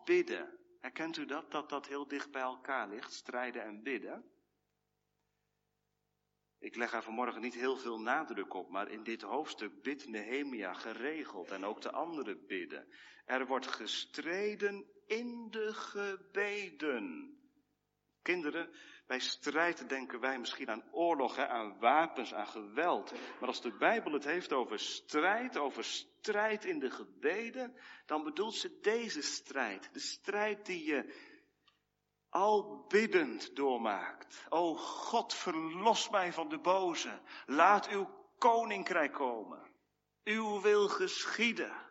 bidden. 0.03 0.59
Herkent 0.79 1.17
u 1.17 1.25
dat? 1.25 1.51
Dat 1.51 1.69
dat 1.69 1.87
heel 1.87 2.07
dicht 2.07 2.31
bij 2.31 2.41
elkaar 2.41 2.89
ligt. 2.89 3.13
Strijden 3.13 3.63
en 3.63 3.83
bidden. 3.83 4.32
Ik 6.63 6.75
leg 6.75 6.91
daar 6.91 7.03
vanmorgen 7.03 7.41
niet 7.41 7.53
heel 7.53 7.77
veel 7.77 7.99
nadruk 7.99 8.53
op, 8.53 8.69
maar 8.69 8.89
in 8.89 9.03
dit 9.03 9.21
hoofdstuk 9.21 9.81
bidt 9.81 10.07
Nehemia 10.07 10.73
geregeld 10.73 11.51
en 11.51 11.65
ook 11.65 11.81
de 11.81 11.91
anderen 11.91 12.45
bidden. 12.47 12.87
Er 13.25 13.45
wordt 13.45 13.67
gestreden 13.67 14.85
in 15.05 15.47
de 15.49 15.73
gebeden. 15.73 17.37
Kinderen, 18.21 18.69
bij 19.07 19.19
strijd 19.19 19.89
denken 19.89 20.19
wij 20.19 20.39
misschien 20.39 20.69
aan 20.69 20.83
oorlog, 20.91 21.37
aan 21.37 21.79
wapens, 21.79 22.33
aan 22.33 22.47
geweld. 22.47 23.11
Maar 23.39 23.49
als 23.49 23.61
de 23.61 23.77
Bijbel 23.77 24.13
het 24.13 24.25
heeft 24.25 24.53
over 24.53 24.79
strijd, 24.79 25.57
over 25.57 25.83
strijd 25.83 26.65
in 26.65 26.79
de 26.79 26.91
gebeden, 26.91 27.75
dan 28.05 28.23
bedoelt 28.23 28.55
ze 28.55 28.79
deze 28.81 29.21
strijd. 29.21 29.93
De 29.93 29.99
strijd 29.99 30.65
die 30.65 30.85
je 30.85 31.31
al 32.33 32.85
biddend 32.87 33.55
doormaakt. 33.55 34.45
O 34.49 34.75
God, 34.75 35.33
verlos 35.33 36.09
mij 36.09 36.33
van 36.33 36.49
de 36.49 36.59
boze. 36.59 37.19
Laat 37.45 37.87
uw 37.87 38.09
koninkrijk 38.37 39.13
komen. 39.13 39.71
Uw 40.23 40.61
wil 40.61 40.87
geschieden. 40.87 41.81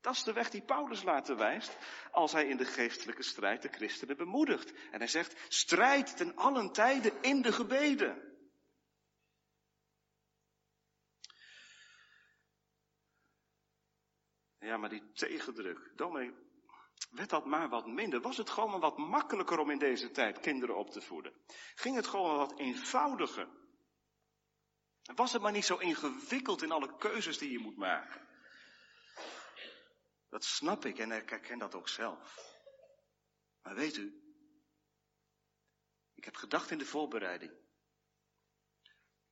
Dat 0.00 0.14
is 0.14 0.22
de 0.22 0.32
weg 0.32 0.50
die 0.50 0.62
Paulus 0.62 1.02
later 1.02 1.36
wijst 1.36 1.76
als 2.10 2.32
hij 2.32 2.46
in 2.46 2.56
de 2.56 2.64
geestelijke 2.64 3.22
strijd 3.22 3.62
de 3.62 3.68
christenen 3.68 4.16
bemoedigt. 4.16 4.72
En 4.90 4.98
hij 4.98 5.08
zegt, 5.08 5.44
strijd 5.48 6.16
ten 6.16 6.36
allen 6.36 6.72
tijden 6.72 7.22
in 7.22 7.42
de 7.42 7.52
gebeden. 7.52 8.32
Ja, 14.58 14.76
maar 14.76 14.88
die 14.88 15.12
tegendruk, 15.12 15.92
dominee, 15.96 16.34
werd 17.14 17.30
dat 17.30 17.44
maar 17.44 17.68
wat 17.68 17.86
minder. 17.86 18.20
Was 18.20 18.36
het 18.36 18.50
gewoon 18.50 18.80
wat 18.80 18.98
makkelijker 18.98 19.58
om 19.58 19.70
in 19.70 19.78
deze 19.78 20.10
tijd 20.10 20.40
kinderen 20.40 20.76
op 20.76 20.90
te 20.90 21.00
voeden? 21.00 21.32
Ging 21.74 21.96
het 21.96 22.06
gewoon 22.06 22.36
wat 22.36 22.58
eenvoudiger? 22.58 23.48
Was 25.14 25.32
het 25.32 25.42
maar 25.42 25.52
niet 25.52 25.64
zo 25.64 25.76
ingewikkeld 25.76 26.62
in 26.62 26.70
alle 26.70 26.96
keuzes 26.96 27.38
die 27.38 27.50
je 27.50 27.58
moet 27.58 27.76
maken? 27.76 28.28
Dat 30.28 30.44
snap 30.44 30.84
ik 30.84 30.98
en 30.98 31.12
ik 31.12 31.30
herken 31.30 31.58
dat 31.58 31.74
ook 31.74 31.88
zelf. 31.88 32.52
Maar 33.62 33.74
weet 33.74 33.96
u, 33.96 34.22
ik 36.14 36.24
heb 36.24 36.36
gedacht 36.36 36.70
in 36.70 36.78
de 36.78 36.86
voorbereiding. 36.86 37.52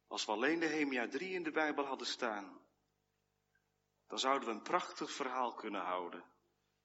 Als 0.06 0.24
we 0.24 0.32
alleen 0.32 0.60
de 0.60 0.66
Hemia 0.66 1.08
3 1.08 1.30
in 1.30 1.42
de 1.42 1.50
Bijbel 1.50 1.84
hadden 1.84 2.06
staan, 2.06 2.60
dan 4.06 4.18
zouden 4.18 4.48
we 4.48 4.54
een 4.54 4.62
prachtig 4.62 5.12
verhaal 5.12 5.54
kunnen 5.54 5.80
houden 5.80 6.31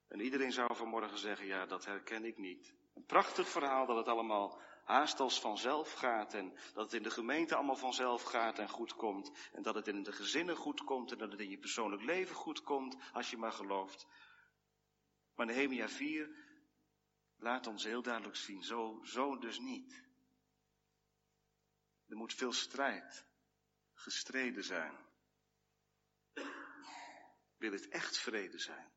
en 0.08 0.20
iedereen 0.20 0.52
zou 0.52 0.76
vanmorgen 0.76 1.18
zeggen, 1.18 1.48
ja, 1.48 1.66
dat 1.66 1.86
herken 1.86 2.26
ik 2.26 2.38
niet. 2.38 2.74
Een 2.94 3.06
prachtig 3.06 3.50
verhaal 3.50 3.86
dat 3.86 3.98
het 3.98 4.08
allemaal 4.08 4.62
haast 4.84 5.20
als 5.20 5.40
vanzelf 5.40 5.94
gaat 5.94 6.34
en 6.34 6.54
dat 6.74 6.84
het 6.84 6.94
in 6.94 7.04
de 7.04 7.10
gemeente 7.12 7.56
allemaal 7.56 7.76
vanzelf 7.76 8.24
gaat 8.24 8.60
en 8.60 8.70
goed 8.70 8.96
komt. 8.96 9.32
En 9.54 9.62
dat 9.62 9.76
het 9.76 9.88
in 9.88 10.04
de 10.04 10.12
gezinnen 10.12 10.56
goed 10.56 10.84
komt 10.84 11.12
en 11.12 11.18
dat 11.18 11.32
het 11.32 11.40
in 11.40 11.50
je 11.50 11.58
persoonlijk 11.58 12.04
leven 12.04 12.36
goed 12.36 12.62
komt, 12.62 12.98
als 13.14 13.30
je 13.30 13.38
maar 13.38 13.52
gelooft. 13.52 14.08
Maar 15.36 15.46
Nehemia 15.46 15.90
4 15.90 16.30
laat 17.38 17.68
ons 17.68 17.84
heel 17.84 18.02
duidelijk 18.02 18.36
zien, 18.36 18.64
zo, 18.64 19.00
zo 19.04 19.38
dus 19.38 19.60
niet. 19.60 20.06
Er 22.08 22.16
moet 22.16 22.34
veel 22.34 22.54
strijd, 22.54 23.26
gestreden 23.94 24.64
zijn. 24.64 24.94
Wil 27.58 27.72
het 27.72 27.88
echt 27.88 28.18
vrede 28.18 28.60
zijn? 28.60 28.97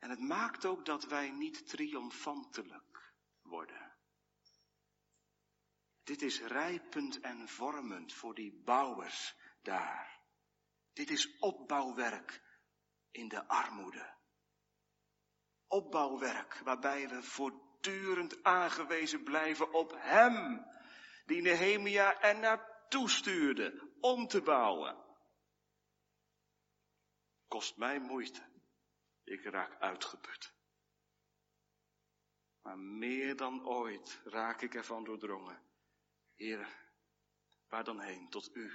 En 0.00 0.10
het 0.10 0.20
maakt 0.20 0.64
ook 0.64 0.84
dat 0.84 1.04
wij 1.04 1.30
niet 1.30 1.68
triomfantelijk 1.68 3.12
worden. 3.42 3.92
Dit 6.02 6.22
is 6.22 6.40
rijpend 6.40 7.20
en 7.20 7.48
vormend 7.48 8.12
voor 8.12 8.34
die 8.34 8.62
bouwers 8.64 9.36
daar. 9.62 10.20
Dit 10.92 11.10
is 11.10 11.38
opbouwwerk 11.38 12.42
in 13.10 13.28
de 13.28 13.48
armoede. 13.48 14.14
Opbouwwerk 15.66 16.54
waarbij 16.54 17.08
we 17.08 17.22
voortdurend 17.22 18.42
aangewezen 18.42 19.22
blijven 19.22 19.72
op 19.72 19.92
Hem, 19.96 20.66
die 21.26 21.42
Nehemia 21.42 22.20
er 22.20 22.38
naartoe 22.38 23.08
stuurde 23.08 23.88
om 24.00 24.26
te 24.26 24.42
bouwen. 24.42 25.04
Kost 27.48 27.76
mij 27.76 28.00
moeite. 28.00 28.49
Ik 29.30 29.44
raak 29.44 29.80
uitgeput. 29.80 30.54
Maar 32.62 32.78
meer 32.78 33.36
dan 33.36 33.66
ooit 33.66 34.20
raak 34.24 34.62
ik 34.62 34.74
ervan 34.74 35.04
doordrongen. 35.04 35.62
Heer, 36.34 36.90
Waar 37.68 37.84
dan 37.84 38.00
heen? 38.00 38.30
Tot 38.30 38.50
u 38.54 38.72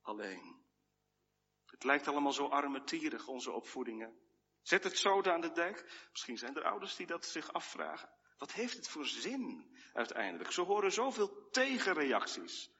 alleen. 0.00 0.66
Het 1.66 1.84
lijkt 1.84 2.08
allemaal 2.08 2.32
zo 2.32 2.46
armetierig, 2.46 3.28
onze 3.28 3.50
opvoedingen. 3.50 4.18
Zet 4.62 4.84
het 4.84 4.98
zoden 4.98 5.32
aan 5.32 5.40
de 5.40 5.52
dijk. 5.52 6.06
Misschien 6.10 6.38
zijn 6.38 6.56
er 6.56 6.64
ouders 6.64 6.96
die 6.96 7.06
dat 7.06 7.26
zich 7.26 7.52
afvragen. 7.52 8.08
Wat 8.38 8.52
heeft 8.52 8.76
het 8.76 8.88
voor 8.88 9.06
zin 9.06 9.76
uiteindelijk? 9.92 10.52
Ze 10.52 10.60
horen 10.60 10.92
zoveel 10.92 11.48
tegenreacties. 11.50 12.70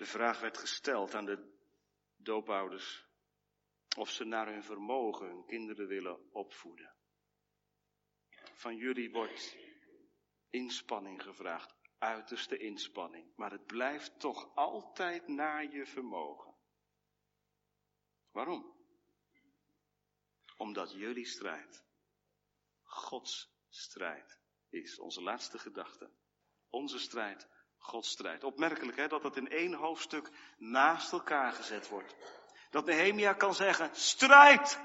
De 0.00 0.06
vraag 0.06 0.40
werd 0.40 0.58
gesteld 0.58 1.14
aan 1.14 1.24
de 1.24 1.58
doopouders 2.16 3.06
of 3.96 4.10
ze 4.10 4.24
naar 4.24 4.46
hun 4.46 4.62
vermogen 4.62 5.26
hun 5.26 5.44
kinderen 5.44 5.86
willen 5.86 6.32
opvoeden. 6.32 6.94
Van 8.54 8.76
jullie 8.76 9.10
wordt 9.10 9.56
inspanning 10.50 11.22
gevraagd, 11.22 11.74
uiterste 11.98 12.56
inspanning, 12.56 13.36
maar 13.36 13.50
het 13.50 13.66
blijft 13.66 14.20
toch 14.20 14.54
altijd 14.54 15.28
naar 15.28 15.74
je 15.74 15.86
vermogen. 15.86 16.54
Waarom? 18.30 18.76
Omdat 20.56 20.92
jullie 20.92 21.26
strijd 21.26 21.84
Gods 22.82 23.52
strijd 23.68 24.40
is. 24.68 24.98
Onze 24.98 25.22
laatste 25.22 25.58
gedachte. 25.58 26.10
Onze 26.68 26.98
strijd, 26.98 27.48
Gods 27.80 28.10
strijd. 28.10 28.44
Opmerkelijk 28.44 28.96
hè, 28.96 29.08
dat 29.08 29.22
dat 29.22 29.36
in 29.36 29.48
één 29.48 29.74
hoofdstuk 29.74 30.30
naast 30.58 31.12
elkaar 31.12 31.52
gezet 31.52 31.88
wordt. 31.88 32.14
Dat 32.70 32.84
Nehemia 32.84 33.32
kan 33.32 33.54
zeggen, 33.54 33.90
strijd! 33.92 34.80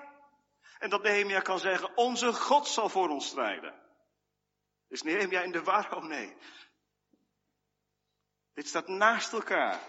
En 0.80 0.90
dat 0.90 1.04
Nehemia 1.04 1.40
kan 1.40 1.60
zeggen, 1.60 1.98
onze 1.98 2.34
God 2.34 2.68
zal 2.68 2.90
voor 2.90 3.10
ons 3.10 3.28
strijden. 3.28 3.84
Is 4.88 5.02
Nehemia 5.02 5.42
in 5.42 5.52
de 5.52 5.64
war? 5.64 5.96
Oh 5.96 6.04
nee. 6.04 6.38
Dit 8.54 8.68
staat 8.68 8.88
naast 8.88 9.34
elkaar. 9.34 9.82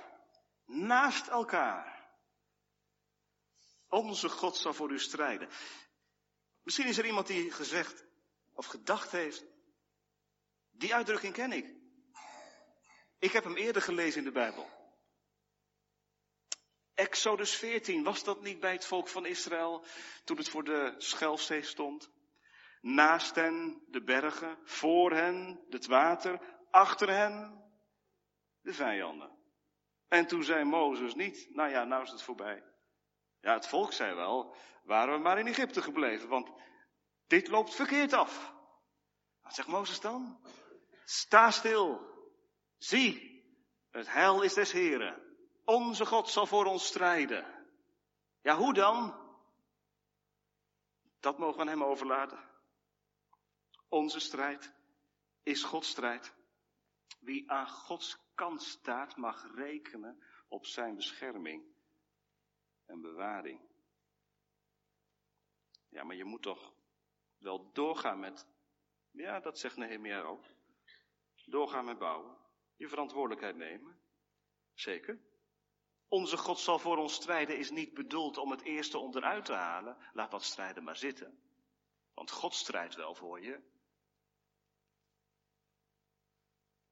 Naast 0.64 1.26
elkaar. 1.26 2.08
Onze 3.88 4.28
God 4.28 4.56
zal 4.56 4.74
voor 4.74 4.90
u 4.90 4.98
strijden. 4.98 5.48
Misschien 6.62 6.86
is 6.86 6.98
er 6.98 7.06
iemand 7.06 7.26
die 7.26 7.52
gezegd 7.52 8.04
of 8.52 8.66
gedacht 8.66 9.10
heeft. 9.10 9.44
Die 10.70 10.94
uitdrukking 10.94 11.32
ken 11.32 11.52
ik. 11.52 11.74
Ik 13.18 13.32
heb 13.32 13.44
hem 13.44 13.56
eerder 13.56 13.82
gelezen 13.82 14.18
in 14.18 14.24
de 14.24 14.32
Bijbel. 14.32 14.68
Exodus 16.94 17.56
14, 17.56 18.04
was 18.04 18.24
dat 18.24 18.42
niet 18.42 18.60
bij 18.60 18.72
het 18.72 18.86
volk 18.86 19.08
van 19.08 19.26
Israël 19.26 19.84
toen 20.24 20.36
het 20.36 20.48
voor 20.48 20.64
de 20.64 20.94
Schelfzee 20.98 21.62
stond? 21.62 22.10
Naast 22.80 23.34
hen 23.34 23.82
de 23.88 24.02
bergen, 24.02 24.58
voor 24.64 25.12
hen 25.12 25.64
het 25.70 25.86
water, 25.86 26.40
achter 26.70 27.08
hen 27.10 27.64
de 28.60 28.72
vijanden. 28.72 29.36
En 30.08 30.26
toen 30.26 30.42
zei 30.42 30.64
Mozes 30.64 31.14
niet, 31.14 31.48
nou 31.50 31.70
ja, 31.70 31.84
nou 31.84 32.02
is 32.02 32.10
het 32.10 32.22
voorbij. 32.22 32.64
Ja, 33.40 33.52
het 33.52 33.68
volk 33.68 33.92
zei 33.92 34.14
wel, 34.14 34.56
waren 34.84 35.14
we 35.14 35.20
maar 35.20 35.38
in 35.38 35.46
Egypte 35.46 35.82
gebleven, 35.82 36.28
want 36.28 36.50
dit 37.26 37.48
loopt 37.48 37.74
verkeerd 37.74 38.12
af. 38.12 38.54
Wat 39.42 39.54
zegt 39.54 39.68
Mozes 39.68 40.00
dan? 40.00 40.40
Sta 41.04 41.50
stil. 41.50 42.15
Zie, 42.78 43.44
het 43.90 44.12
heil 44.12 44.42
is 44.42 44.54
des 44.54 44.72
Heren. 44.72 45.24
Onze 45.64 46.06
God 46.06 46.28
zal 46.28 46.46
voor 46.46 46.64
ons 46.64 46.86
strijden. 46.86 47.68
Ja, 48.40 48.56
hoe 48.56 48.74
dan? 48.74 49.24
Dat 51.20 51.38
mogen 51.38 51.56
we 51.56 51.60
aan 51.60 51.68
hem 51.68 51.84
overlaten. 51.84 52.50
Onze 53.88 54.20
strijd 54.20 54.72
is 55.42 55.62
Gods 55.62 55.88
strijd. 55.88 56.34
Wie 57.20 57.50
aan 57.50 57.68
Gods 57.68 58.18
kant 58.34 58.62
staat, 58.62 59.16
mag 59.16 59.54
rekenen 59.54 60.24
op 60.48 60.66
zijn 60.66 60.94
bescherming 60.94 61.64
en 62.84 63.00
bewaring. 63.00 63.60
Ja, 65.88 66.04
maar 66.04 66.16
je 66.16 66.24
moet 66.24 66.42
toch 66.42 66.74
wel 67.38 67.72
doorgaan 67.72 68.18
met, 68.18 68.46
ja, 69.10 69.40
dat 69.40 69.58
zegt 69.58 69.76
Nehemia 69.76 70.22
ook. 70.22 70.44
Doorgaan 71.44 71.84
met 71.84 71.98
bouwen. 71.98 72.45
Je 72.76 72.88
verantwoordelijkheid 72.88 73.56
nemen. 73.56 74.00
Zeker. 74.74 75.20
Onze 76.08 76.36
God 76.36 76.58
zal 76.58 76.78
voor 76.78 76.96
ons 76.96 77.14
strijden 77.14 77.58
is 77.58 77.70
niet 77.70 77.94
bedoeld 77.94 78.36
om 78.36 78.50
het 78.50 78.62
eerste 78.62 78.98
onderuit 78.98 79.44
te 79.44 79.52
halen. 79.52 79.96
Laat 80.12 80.30
dat 80.30 80.44
strijden 80.44 80.84
maar 80.84 80.96
zitten. 80.96 81.40
Want 82.14 82.30
God 82.30 82.54
strijdt 82.54 82.94
wel 82.94 83.14
voor 83.14 83.40
je. 83.42 83.60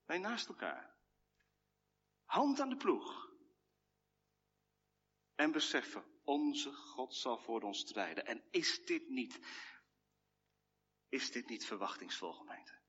Wij 0.04 0.18
naast 0.18 0.48
elkaar. 0.48 0.94
Hand 2.24 2.60
aan 2.60 2.68
de 2.68 2.76
ploeg. 2.76 3.32
En 5.34 5.52
beseffen, 5.52 6.04
onze 6.24 6.72
God 6.72 7.14
zal 7.14 7.38
voor 7.38 7.62
ons 7.62 7.78
strijden. 7.78 8.26
En 8.26 8.44
is 8.50 8.84
dit 8.84 9.08
niet, 9.08 9.40
is 11.08 11.30
dit 11.30 11.48
niet 11.48 11.66
verwachtingsvol 11.66 12.32
gemeente? 12.32 12.83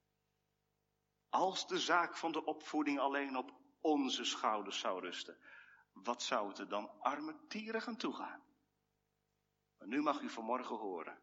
Als 1.36 1.68
de 1.68 1.80
zaak 1.80 2.18
van 2.18 2.32
de 2.32 2.44
opvoeding 2.44 3.00
alleen 3.00 3.38
op 3.38 3.52
onze 3.82 4.24
schouders 4.24 4.80
zou 4.80 5.00
rusten, 5.00 5.38
wat 5.94 6.24
zou 6.24 6.48
het 6.48 6.58
er 6.58 6.70
dan 6.70 7.00
armetierig 7.00 7.88
aan 7.88 7.98
toegaan? 7.98 8.44
Maar 9.78 9.88
nu 9.88 10.02
mag 10.02 10.22
u 10.22 10.30
vanmorgen 10.30 10.76
horen, 10.76 11.22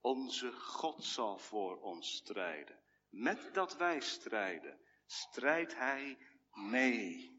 onze 0.00 0.52
God 0.52 1.04
zal 1.04 1.38
voor 1.38 1.80
ons 1.80 2.16
strijden. 2.16 2.78
Met 3.08 3.54
dat 3.54 3.76
wij 3.76 4.00
strijden, 4.00 4.80
strijdt 5.06 5.74
Hij 5.74 6.18
mee. 6.52 7.36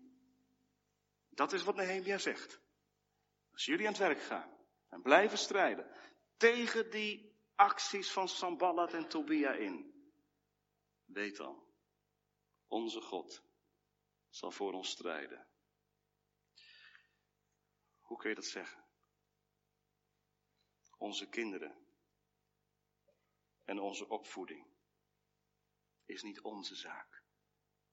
Dat 1.29 1.53
is 1.53 1.63
wat 1.63 1.75
Nehemia 1.75 2.17
zegt. 2.17 2.62
Als 3.51 3.65
jullie 3.65 3.85
aan 3.85 3.93
het 3.93 4.01
werk 4.01 4.21
gaan 4.21 4.57
en 4.89 5.01
blijven 5.01 5.38
strijden 5.38 5.91
tegen 6.38 6.91
die 6.91 7.38
acties 7.55 8.12
van 8.12 8.27
Samballat 8.27 8.93
en 8.93 9.07
Tobia 9.07 9.51
in, 9.51 9.93
weet 11.05 11.38
dan, 11.38 11.67
onze 12.69 13.01
God 13.01 13.43
zal 14.29 14.51
voor 14.51 14.73
ons 14.73 14.89
strijden. 14.89 15.47
Hoe 17.99 18.17
kun 18.17 18.29
je 18.29 18.36
dat 18.36 18.45
zeggen? 18.45 18.84
Onze 20.97 21.29
kinderen 21.29 21.88
en 23.63 23.79
onze 23.79 24.08
opvoeding 24.08 24.67
is 26.05 26.23
niet 26.23 26.41
onze 26.41 26.75
zaak, 26.75 27.23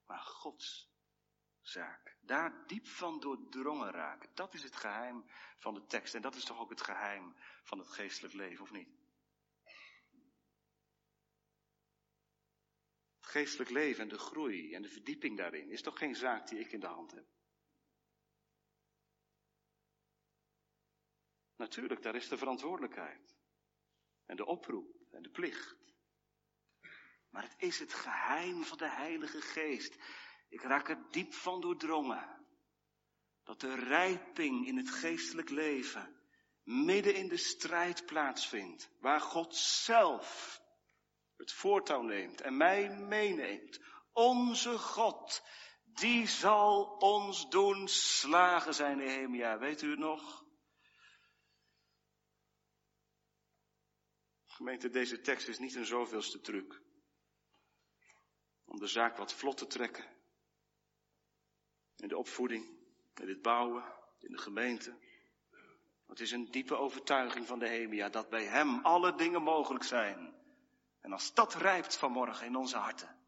maar 0.04 0.20
Gods 0.20 0.90
zaak. 1.60 2.16
Daar 2.20 2.66
diep 2.66 2.86
van 2.86 3.20
doordrongen 3.20 3.90
raken. 3.90 4.30
Dat 4.34 4.54
is 4.54 4.62
het 4.62 4.76
geheim 4.76 5.24
van 5.58 5.74
de 5.74 5.86
tekst. 5.86 6.14
En 6.14 6.22
dat 6.22 6.34
is 6.34 6.44
toch 6.44 6.58
ook 6.58 6.70
het 6.70 6.80
geheim 6.80 7.36
van 7.62 7.78
het 7.78 7.88
geestelijk 7.88 8.34
leven, 8.34 8.62
of 8.62 8.70
niet? 8.70 8.95
Geestelijk 13.36 13.70
leven 13.70 14.02
en 14.02 14.08
de 14.08 14.18
groei 14.18 14.74
en 14.74 14.82
de 14.82 14.88
verdieping 14.88 15.36
daarin 15.36 15.70
is 15.70 15.82
toch 15.82 15.98
geen 15.98 16.14
zaak 16.14 16.48
die 16.48 16.58
ik 16.58 16.72
in 16.72 16.80
de 16.80 16.86
hand 16.86 17.10
heb? 17.10 17.26
Natuurlijk, 21.56 22.02
daar 22.02 22.14
is 22.14 22.28
de 22.28 22.36
verantwoordelijkheid. 22.36 23.36
En 24.26 24.36
de 24.36 24.46
oproep 24.46 24.96
en 25.10 25.22
de 25.22 25.30
plicht. 25.30 25.76
Maar 27.30 27.42
het 27.42 27.54
is 27.58 27.78
het 27.78 27.92
geheim 27.92 28.64
van 28.64 28.78
de 28.78 28.90
Heilige 28.90 29.40
Geest. 29.40 29.96
Ik 30.48 30.62
raak 30.62 30.88
er 30.88 31.10
diep 31.10 31.32
van 31.32 31.60
doordrongen. 31.60 32.46
Dat 33.42 33.60
de 33.60 33.74
rijping 33.74 34.66
in 34.66 34.76
het 34.76 34.90
geestelijk 34.90 35.50
leven 35.50 36.20
midden 36.62 37.14
in 37.14 37.28
de 37.28 37.36
strijd 37.36 38.06
plaatsvindt. 38.06 38.90
Waar 39.00 39.20
God 39.20 39.56
zelf 39.56 40.60
het 41.36 41.52
voortouw 41.52 42.02
neemt 42.02 42.40
en 42.40 42.56
mij 42.56 42.88
meeneemt. 42.88 43.80
Onze 44.12 44.78
God, 44.78 45.42
die 45.84 46.26
zal 46.26 46.84
ons 46.84 47.48
doen 47.50 47.88
slagen, 47.88 48.74
zijn 48.74 48.96
Nehemia. 48.96 49.58
Weet 49.58 49.82
u 49.82 49.90
het 49.90 49.98
nog? 49.98 50.44
Gemeente, 54.44 54.90
deze 54.90 55.20
tekst 55.20 55.48
is 55.48 55.58
niet 55.58 55.74
een 55.74 55.86
zoveelste 55.86 56.40
truc. 56.40 56.82
Om 58.64 58.78
de 58.78 58.86
zaak 58.86 59.16
wat 59.16 59.32
vlot 59.32 59.56
te 59.56 59.66
trekken. 59.66 60.04
In 61.96 62.08
de 62.08 62.16
opvoeding, 62.16 62.78
in 63.14 63.28
het 63.28 63.42
bouwen, 63.42 63.84
in 64.18 64.30
de 64.30 64.38
gemeente. 64.38 64.98
Het 66.06 66.20
is 66.20 66.30
een 66.30 66.50
diepe 66.50 66.76
overtuiging 66.76 67.46
van 67.46 67.58
de 67.58 67.68
Hemia 67.68 68.08
dat 68.08 68.28
bij 68.28 68.44
Hem 68.44 68.84
alle 68.84 69.14
dingen 69.14 69.42
mogelijk 69.42 69.84
zijn. 69.84 70.34
En 71.06 71.12
als 71.12 71.34
dat 71.34 71.54
rijpt 71.54 71.96
vanmorgen 71.96 72.46
in 72.46 72.56
onze 72.56 72.76
harten, 72.76 73.18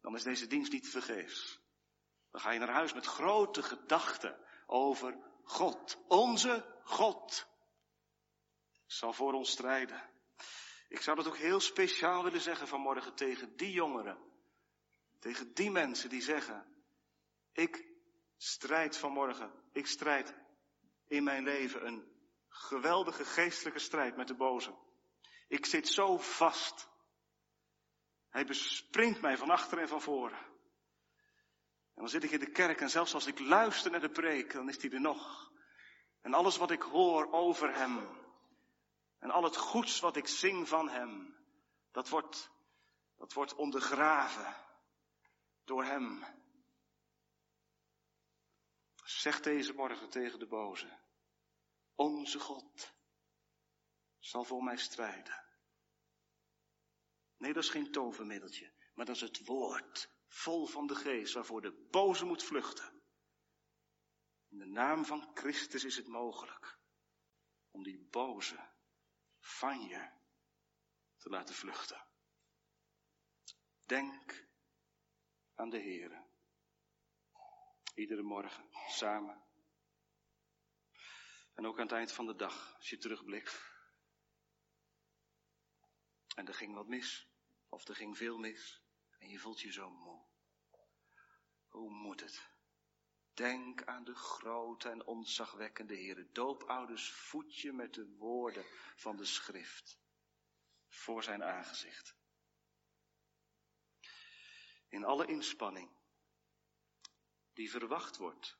dan 0.00 0.14
is 0.14 0.22
deze 0.22 0.46
dienst 0.46 0.72
niet 0.72 0.88
vergeefs. 0.88 1.60
Dan 2.30 2.40
ga 2.40 2.50
je 2.50 2.58
naar 2.58 2.72
huis 2.72 2.92
met 2.92 3.06
grote 3.06 3.62
gedachten 3.62 4.38
over 4.66 5.18
God. 5.44 5.98
Onze 6.08 6.80
God 6.84 7.46
zal 8.86 9.12
voor 9.12 9.32
ons 9.32 9.50
strijden. 9.50 10.10
Ik 10.88 11.00
zou 11.00 11.16
dat 11.16 11.26
ook 11.26 11.36
heel 11.36 11.60
speciaal 11.60 12.24
willen 12.24 12.40
zeggen 12.40 12.68
vanmorgen 12.68 13.14
tegen 13.14 13.56
die 13.56 13.72
jongeren. 13.72 14.18
Tegen 15.18 15.54
die 15.54 15.70
mensen 15.70 16.08
die 16.08 16.22
zeggen, 16.22 16.66
ik 17.52 17.86
strijd 18.36 18.96
vanmorgen, 18.96 19.52
ik 19.72 19.86
strijd 19.86 20.34
in 21.06 21.24
mijn 21.24 21.44
leven 21.44 21.86
een 21.86 22.12
geweldige 22.48 23.24
geestelijke 23.24 23.78
strijd 23.78 24.16
met 24.16 24.28
de 24.28 24.34
boze. 24.34 24.88
Ik 25.50 25.66
zit 25.66 25.88
zo 25.88 26.18
vast. 26.18 26.88
Hij 28.28 28.46
bespringt 28.46 29.20
mij 29.20 29.36
van 29.36 29.50
achter 29.50 29.78
en 29.78 29.88
van 29.88 30.00
voren. 30.00 30.38
En 31.94 32.06
dan 32.06 32.08
zit 32.08 32.24
ik 32.24 32.30
in 32.30 32.40
de 32.40 32.50
kerk 32.50 32.80
en 32.80 32.90
zelfs 32.90 33.14
als 33.14 33.26
ik 33.26 33.38
luister 33.38 33.90
naar 33.90 34.00
de 34.00 34.10
preek, 34.10 34.52
dan 34.52 34.68
is 34.68 34.82
hij 34.82 34.90
er 34.90 35.00
nog. 35.00 35.52
En 36.20 36.34
alles 36.34 36.56
wat 36.56 36.70
ik 36.70 36.82
hoor 36.82 37.32
over 37.32 37.74
hem, 37.74 38.18
en 39.18 39.30
al 39.30 39.42
het 39.42 39.56
goeds 39.56 40.00
wat 40.00 40.16
ik 40.16 40.26
zing 40.26 40.68
van 40.68 40.88
hem, 40.88 41.36
dat 41.90 42.08
wordt, 42.08 42.50
dat 43.16 43.32
wordt 43.32 43.54
ondergraven 43.54 44.56
door 45.64 45.84
hem. 45.84 46.24
Zeg 49.04 49.40
deze 49.40 49.72
morgen 49.72 50.10
tegen 50.10 50.38
de 50.38 50.46
boze, 50.46 50.98
onze 51.94 52.38
God 52.38 52.92
zal 54.18 54.44
voor 54.44 54.62
mij 54.62 54.76
strijden. 54.76 55.39
Nee, 57.40 57.52
dat 57.52 57.62
is 57.62 57.70
geen 57.70 57.92
tovermiddeltje, 57.92 58.72
maar 58.94 59.06
dat 59.06 59.14
is 59.14 59.20
het 59.20 59.44
woord, 59.44 60.10
vol 60.28 60.66
van 60.66 60.86
de 60.86 60.94
geest, 60.94 61.34
waarvoor 61.34 61.60
de 61.60 61.86
boze 61.90 62.24
moet 62.24 62.44
vluchten. 62.44 63.02
In 64.48 64.58
de 64.58 64.66
naam 64.66 65.04
van 65.04 65.30
Christus 65.34 65.84
is 65.84 65.96
het 65.96 66.06
mogelijk 66.06 66.78
om 67.70 67.82
die 67.82 68.08
boze 68.10 68.68
van 69.38 69.80
je 69.80 70.10
te 71.16 71.28
laten 71.28 71.54
vluchten. 71.54 72.06
Denk 73.84 74.48
aan 75.54 75.70
de 75.70 75.80
Heere. 75.80 76.28
Iedere 77.94 78.22
morgen 78.22 78.70
samen. 78.88 79.44
En 81.54 81.66
ook 81.66 81.76
aan 81.76 81.86
het 81.86 81.92
eind 81.92 82.12
van 82.12 82.26
de 82.26 82.34
dag, 82.36 82.74
als 82.76 82.90
je 82.90 82.98
terugblikt. 82.98 83.68
En 86.34 86.46
er 86.46 86.54
ging 86.54 86.74
wat 86.74 86.86
mis, 86.86 87.29
of 87.70 87.88
er 87.88 87.94
ging 87.94 88.16
veel 88.16 88.38
mis, 88.38 88.82
en 89.18 89.28
je 89.28 89.38
voelt 89.38 89.60
je 89.60 89.72
zo 89.72 89.90
moe. 89.90 90.28
Hoe 91.68 91.90
moet 91.90 92.20
het? 92.20 92.48
Denk 93.34 93.84
aan 93.84 94.04
de 94.04 94.14
grote 94.14 94.88
en 94.88 95.06
ontzagwekkende 95.06 95.94
Heere. 95.94 96.30
Doopouders 96.32 97.10
voed 97.10 97.56
je 97.56 97.72
met 97.72 97.94
de 97.94 98.06
woorden 98.16 98.64
van 98.96 99.16
de 99.16 99.24
schrift 99.24 99.98
voor 100.88 101.22
zijn 101.22 101.44
aangezicht. 101.44 102.16
In 104.88 105.04
alle 105.04 105.26
inspanning 105.26 105.90
die 107.52 107.70
verwacht 107.70 108.16
wordt, 108.16 108.58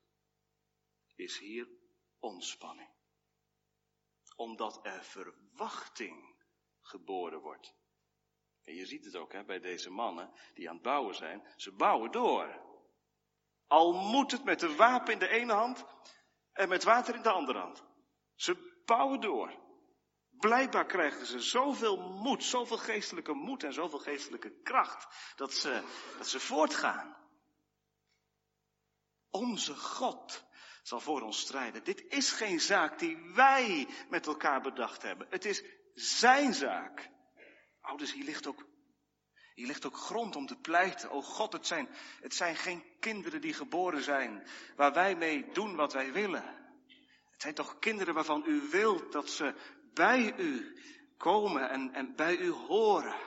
is 1.14 1.38
hier 1.38 1.68
ontspanning. 2.18 2.90
Omdat 4.36 4.86
er 4.86 5.04
verwachting 5.04 6.44
geboren 6.80 7.40
wordt. 7.40 7.80
En 8.64 8.74
je 8.74 8.86
ziet 8.86 9.04
het 9.04 9.16
ook 9.16 9.32
hè, 9.32 9.44
bij 9.44 9.61
deze 9.61 9.90
mannen 9.90 10.32
die 10.54 10.68
aan 10.68 10.74
het 10.74 10.84
bouwen 10.84 11.14
zijn. 11.14 11.52
Ze 11.56 11.72
bouwen 11.72 12.11
door. 12.11 12.68
Al 13.66 13.92
moet 13.92 14.30
het 14.30 14.44
met 14.44 14.62
een 14.62 14.76
wapen 14.76 15.12
in 15.12 15.18
de 15.18 15.28
ene 15.28 15.52
hand 15.52 15.84
en 16.52 16.68
met 16.68 16.84
water 16.84 17.14
in 17.14 17.22
de 17.22 17.30
andere 17.30 17.58
hand. 17.58 17.84
Ze 18.34 18.80
bouwen 18.84 19.20
door. 19.20 19.68
Blijkbaar 20.30 20.86
krijgen 20.86 21.26
ze 21.26 21.40
zoveel 21.40 21.96
moed, 21.96 22.44
zoveel 22.44 22.78
geestelijke 22.78 23.32
moed 23.32 23.62
en 23.62 23.72
zoveel 23.72 23.98
geestelijke 23.98 24.61
kracht, 24.62 25.34
dat 25.36 25.52
ze, 25.52 25.82
dat 26.18 26.28
ze 26.28 26.40
voortgaan. 26.40 27.16
Onze 29.30 29.74
God 29.74 30.44
zal 30.82 31.00
voor 31.00 31.20
ons 31.20 31.40
strijden. 31.40 31.84
Dit 31.84 32.04
is 32.08 32.32
geen 32.32 32.61
zaak 32.61 32.98
die 32.98 33.32
wij 33.34 33.88
met 34.08 34.26
elkaar 34.26 34.61
bedacht 34.61 35.02
hebben. 35.02 35.26
Het 35.30 35.44
is 35.44 35.64
zijn 35.94 36.54
zaak. 36.54 37.11
Ouders, 37.91 38.12
hier 38.12 38.24
ligt 38.24 38.47
ook 38.47 38.66
hier 39.55 39.66
ligt 39.66 39.86
ook 39.86 39.97
grond 39.97 40.36
om 40.36 40.47
te 40.47 40.57
pleiten. 40.57 41.11
O 41.11 41.22
God, 41.22 41.53
het 41.53 41.66
zijn, 41.66 41.88
het 42.20 42.34
zijn 42.34 42.57
geen 42.57 42.99
kinderen 43.01 43.41
die 43.41 43.53
geboren 43.53 44.03
zijn, 44.03 44.47
waar 44.76 44.93
wij 44.93 45.16
mee 45.16 45.53
doen 45.53 45.76
wat 45.76 45.93
wij 45.93 46.12
willen. 46.12 46.45
Het 47.30 47.43
zijn 47.43 47.55
toch 47.55 47.78
kinderen 47.78 48.14
waarvan 48.14 48.45
u 48.47 48.61
wilt 48.61 49.12
dat 49.12 49.30
ze 49.30 49.55
bij 49.95 50.38
u 50.38 50.80
komen 51.16 51.70
en, 51.70 51.93
en 51.93 52.16
bij 52.16 52.36
u 52.36 52.51
horen. 52.51 53.20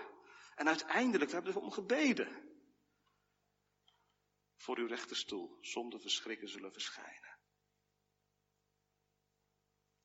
En 0.55 0.68
uiteindelijk 0.68 1.32
hebben 1.32 1.53
we 1.53 1.59
om 1.59 1.72
gebeden. 1.72 2.57
Voor 4.55 4.78
uw 4.78 4.88
rechterstoel, 4.88 5.57
zonder 5.61 5.99
verschrikken 5.99 6.49
zullen 6.49 6.74
verschijnen. 6.74 7.38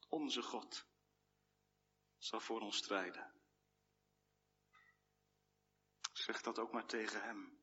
Onze 0.08 0.42
God 0.42 0.86
zal 2.18 2.40
voor 2.40 2.60
ons 2.60 2.76
strijden. 2.76 3.37
Zeg 6.18 6.42
dat 6.42 6.58
ook 6.58 6.72
maar 6.72 6.86
tegen 6.86 7.22
hem. 7.22 7.58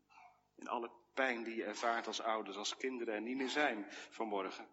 In 0.56 0.68
alle 0.68 0.92
pijn 1.14 1.44
die 1.44 1.56
je 1.56 1.64
ervaart 1.64 2.08
als 2.08 2.22
ouders, 2.22 2.58
als 2.58 2.78
kinderen 2.78 3.14
er 3.14 3.22
niet 3.22 3.38
meer 3.38 3.50
zijn 3.50 3.92
vanmorgen. 3.92 4.70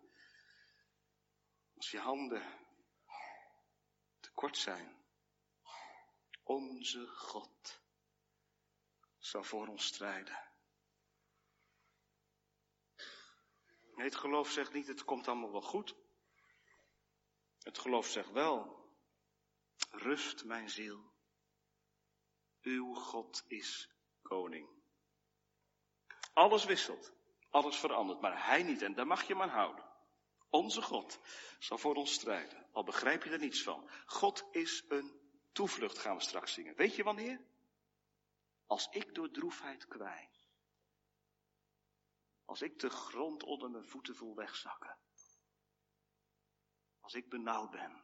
Als 1.76 1.90
je 1.90 1.98
handen 1.98 2.42
tekort 4.20 4.56
zijn. 4.56 4.96
Onze 6.42 7.06
God 7.06 7.80
zal 9.18 9.44
voor 9.44 9.66
ons 9.66 9.84
strijden. 9.86 10.50
Het 13.94 14.14
geloof 14.14 14.50
zegt 14.50 14.72
niet, 14.72 14.86
het 14.86 15.04
komt 15.04 15.28
allemaal 15.28 15.52
wel 15.52 15.62
goed. 15.62 15.94
Het 17.62 17.78
geloof 17.78 18.06
zegt 18.06 18.30
wel, 18.30 18.86
rust 19.90 20.44
mijn 20.44 20.70
ziel 20.70 21.11
uw 22.62 22.94
God 22.94 23.44
is 23.46 23.90
koning. 24.22 24.68
Alles 26.32 26.64
wisselt, 26.64 27.12
alles 27.50 27.76
verandert, 27.76 28.20
maar 28.20 28.46
Hij 28.46 28.62
niet 28.62 28.82
en 28.82 28.94
daar 28.94 29.06
mag 29.06 29.26
je 29.26 29.34
maar 29.34 29.50
houden. 29.50 29.90
Onze 30.50 30.82
God 30.82 31.20
zal 31.58 31.78
voor 31.78 31.94
ons 31.94 32.12
strijden, 32.12 32.66
al 32.72 32.84
begrijp 32.84 33.24
je 33.24 33.30
er 33.30 33.38
niets 33.38 33.62
van. 33.62 33.90
God 34.06 34.44
is 34.50 34.84
een 34.88 35.20
toevlucht, 35.52 35.98
gaan 35.98 36.16
we 36.16 36.22
straks 36.22 36.52
zingen. 36.52 36.76
Weet 36.76 36.96
je 36.96 37.02
wanneer? 37.02 37.40
Als 38.66 38.88
ik 38.90 39.14
door 39.14 39.30
droefheid 39.30 39.86
kwijn. 39.86 40.30
Als 42.44 42.62
ik 42.62 42.78
de 42.78 42.90
grond 42.90 43.42
onder 43.42 43.70
mijn 43.70 43.84
voeten 43.84 44.16
voel 44.16 44.34
wegzakken. 44.34 44.98
Als 47.00 47.14
ik 47.14 47.28
benauwd 47.28 47.70
ben. 47.70 48.02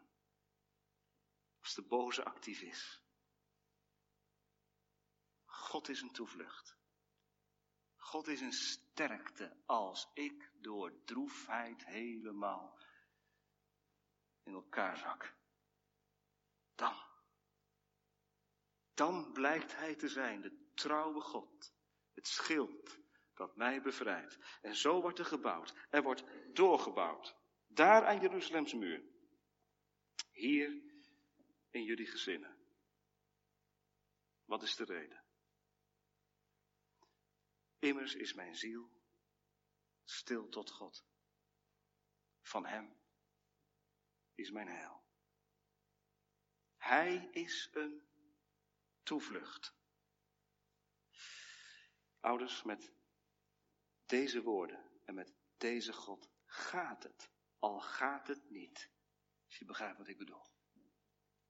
Als 1.60 1.74
de 1.74 1.82
boze 1.82 2.24
actief 2.24 2.60
is. 2.60 3.02
God 5.58 5.88
is 5.88 6.00
een 6.00 6.12
toevlucht. 6.12 6.76
God 7.96 8.28
is 8.28 8.40
een 8.40 8.52
sterkte 8.52 9.56
als 9.66 10.10
ik 10.14 10.50
door 10.54 11.04
droefheid 11.04 11.84
helemaal 11.84 12.78
in 14.42 14.52
elkaar 14.52 14.96
zak. 14.96 15.36
Dan, 16.74 16.96
dan 18.94 19.32
blijkt 19.32 19.76
Hij 19.76 19.94
te 19.94 20.08
zijn 20.08 20.40
de 20.40 20.70
trouwe 20.74 21.20
God, 21.20 21.74
het 22.14 22.26
schild 22.26 22.98
dat 23.34 23.56
mij 23.56 23.82
bevrijdt. 23.82 24.38
En 24.62 24.76
zo 24.76 25.00
wordt 25.00 25.18
er 25.18 25.24
gebouwd. 25.24 25.74
Er 25.90 26.02
wordt 26.02 26.24
doorgebouwd. 26.52 27.36
Daar 27.66 28.06
aan 28.06 28.20
Jeruzalems 28.20 28.74
muur. 28.74 29.02
Hier 30.30 30.82
in 31.70 31.82
jullie 31.82 32.06
gezinnen. 32.06 32.56
Wat 34.44 34.62
is 34.62 34.76
de 34.76 34.84
reden? 34.84 35.17
Immers 37.78 38.14
is 38.14 38.32
mijn 38.32 38.56
ziel 38.56 38.90
stil 40.04 40.48
tot 40.48 40.70
God. 40.70 41.04
Van 42.40 42.66
Hem 42.66 42.96
is 44.34 44.50
mijn 44.50 44.68
heil. 44.68 45.02
Hij 46.76 47.28
is 47.30 47.68
een 47.72 48.08
toevlucht. 49.02 49.76
Ouders, 52.20 52.62
met 52.62 52.92
deze 54.06 54.42
woorden 54.42 54.90
en 55.04 55.14
met 55.14 55.32
deze 55.56 55.92
God 55.92 56.28
gaat 56.44 57.02
het, 57.02 57.30
al 57.58 57.80
gaat 57.80 58.28
het 58.28 58.50
niet. 58.50 58.90
Als 59.44 59.58
je 59.58 59.64
begrijpt 59.64 59.98
wat 59.98 60.08
ik 60.08 60.18
bedoel. 60.18 60.46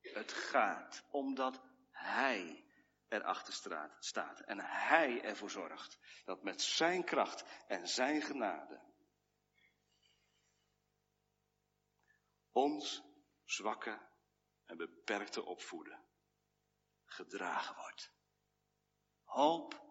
Het 0.00 0.32
gaat 0.32 1.04
omdat 1.10 1.62
Hij 1.90 2.67
erachter 3.08 3.52
staat. 3.98 4.40
En 4.40 4.60
hij 4.60 5.22
ervoor 5.22 5.50
zorgt 5.50 5.98
dat 6.24 6.42
met 6.42 6.62
zijn 6.62 7.04
kracht 7.04 7.44
en 7.66 7.88
zijn 7.88 8.22
genade 8.22 8.86
ons 12.58 13.02
zwakke 13.44 13.98
en 14.64 14.76
beperkte 14.76 15.44
opvoeden 15.44 16.04
gedragen 17.04 17.74
wordt. 17.74 18.12
Hoop 19.24 19.82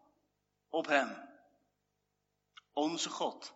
op 0.69 0.85
Hem. 0.85 1.35
Onze 2.73 3.09
God 3.09 3.55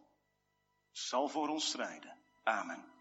zal 0.92 1.28
voor 1.28 1.48
ons 1.48 1.68
strijden. 1.68 2.24
Amen. 2.44 3.01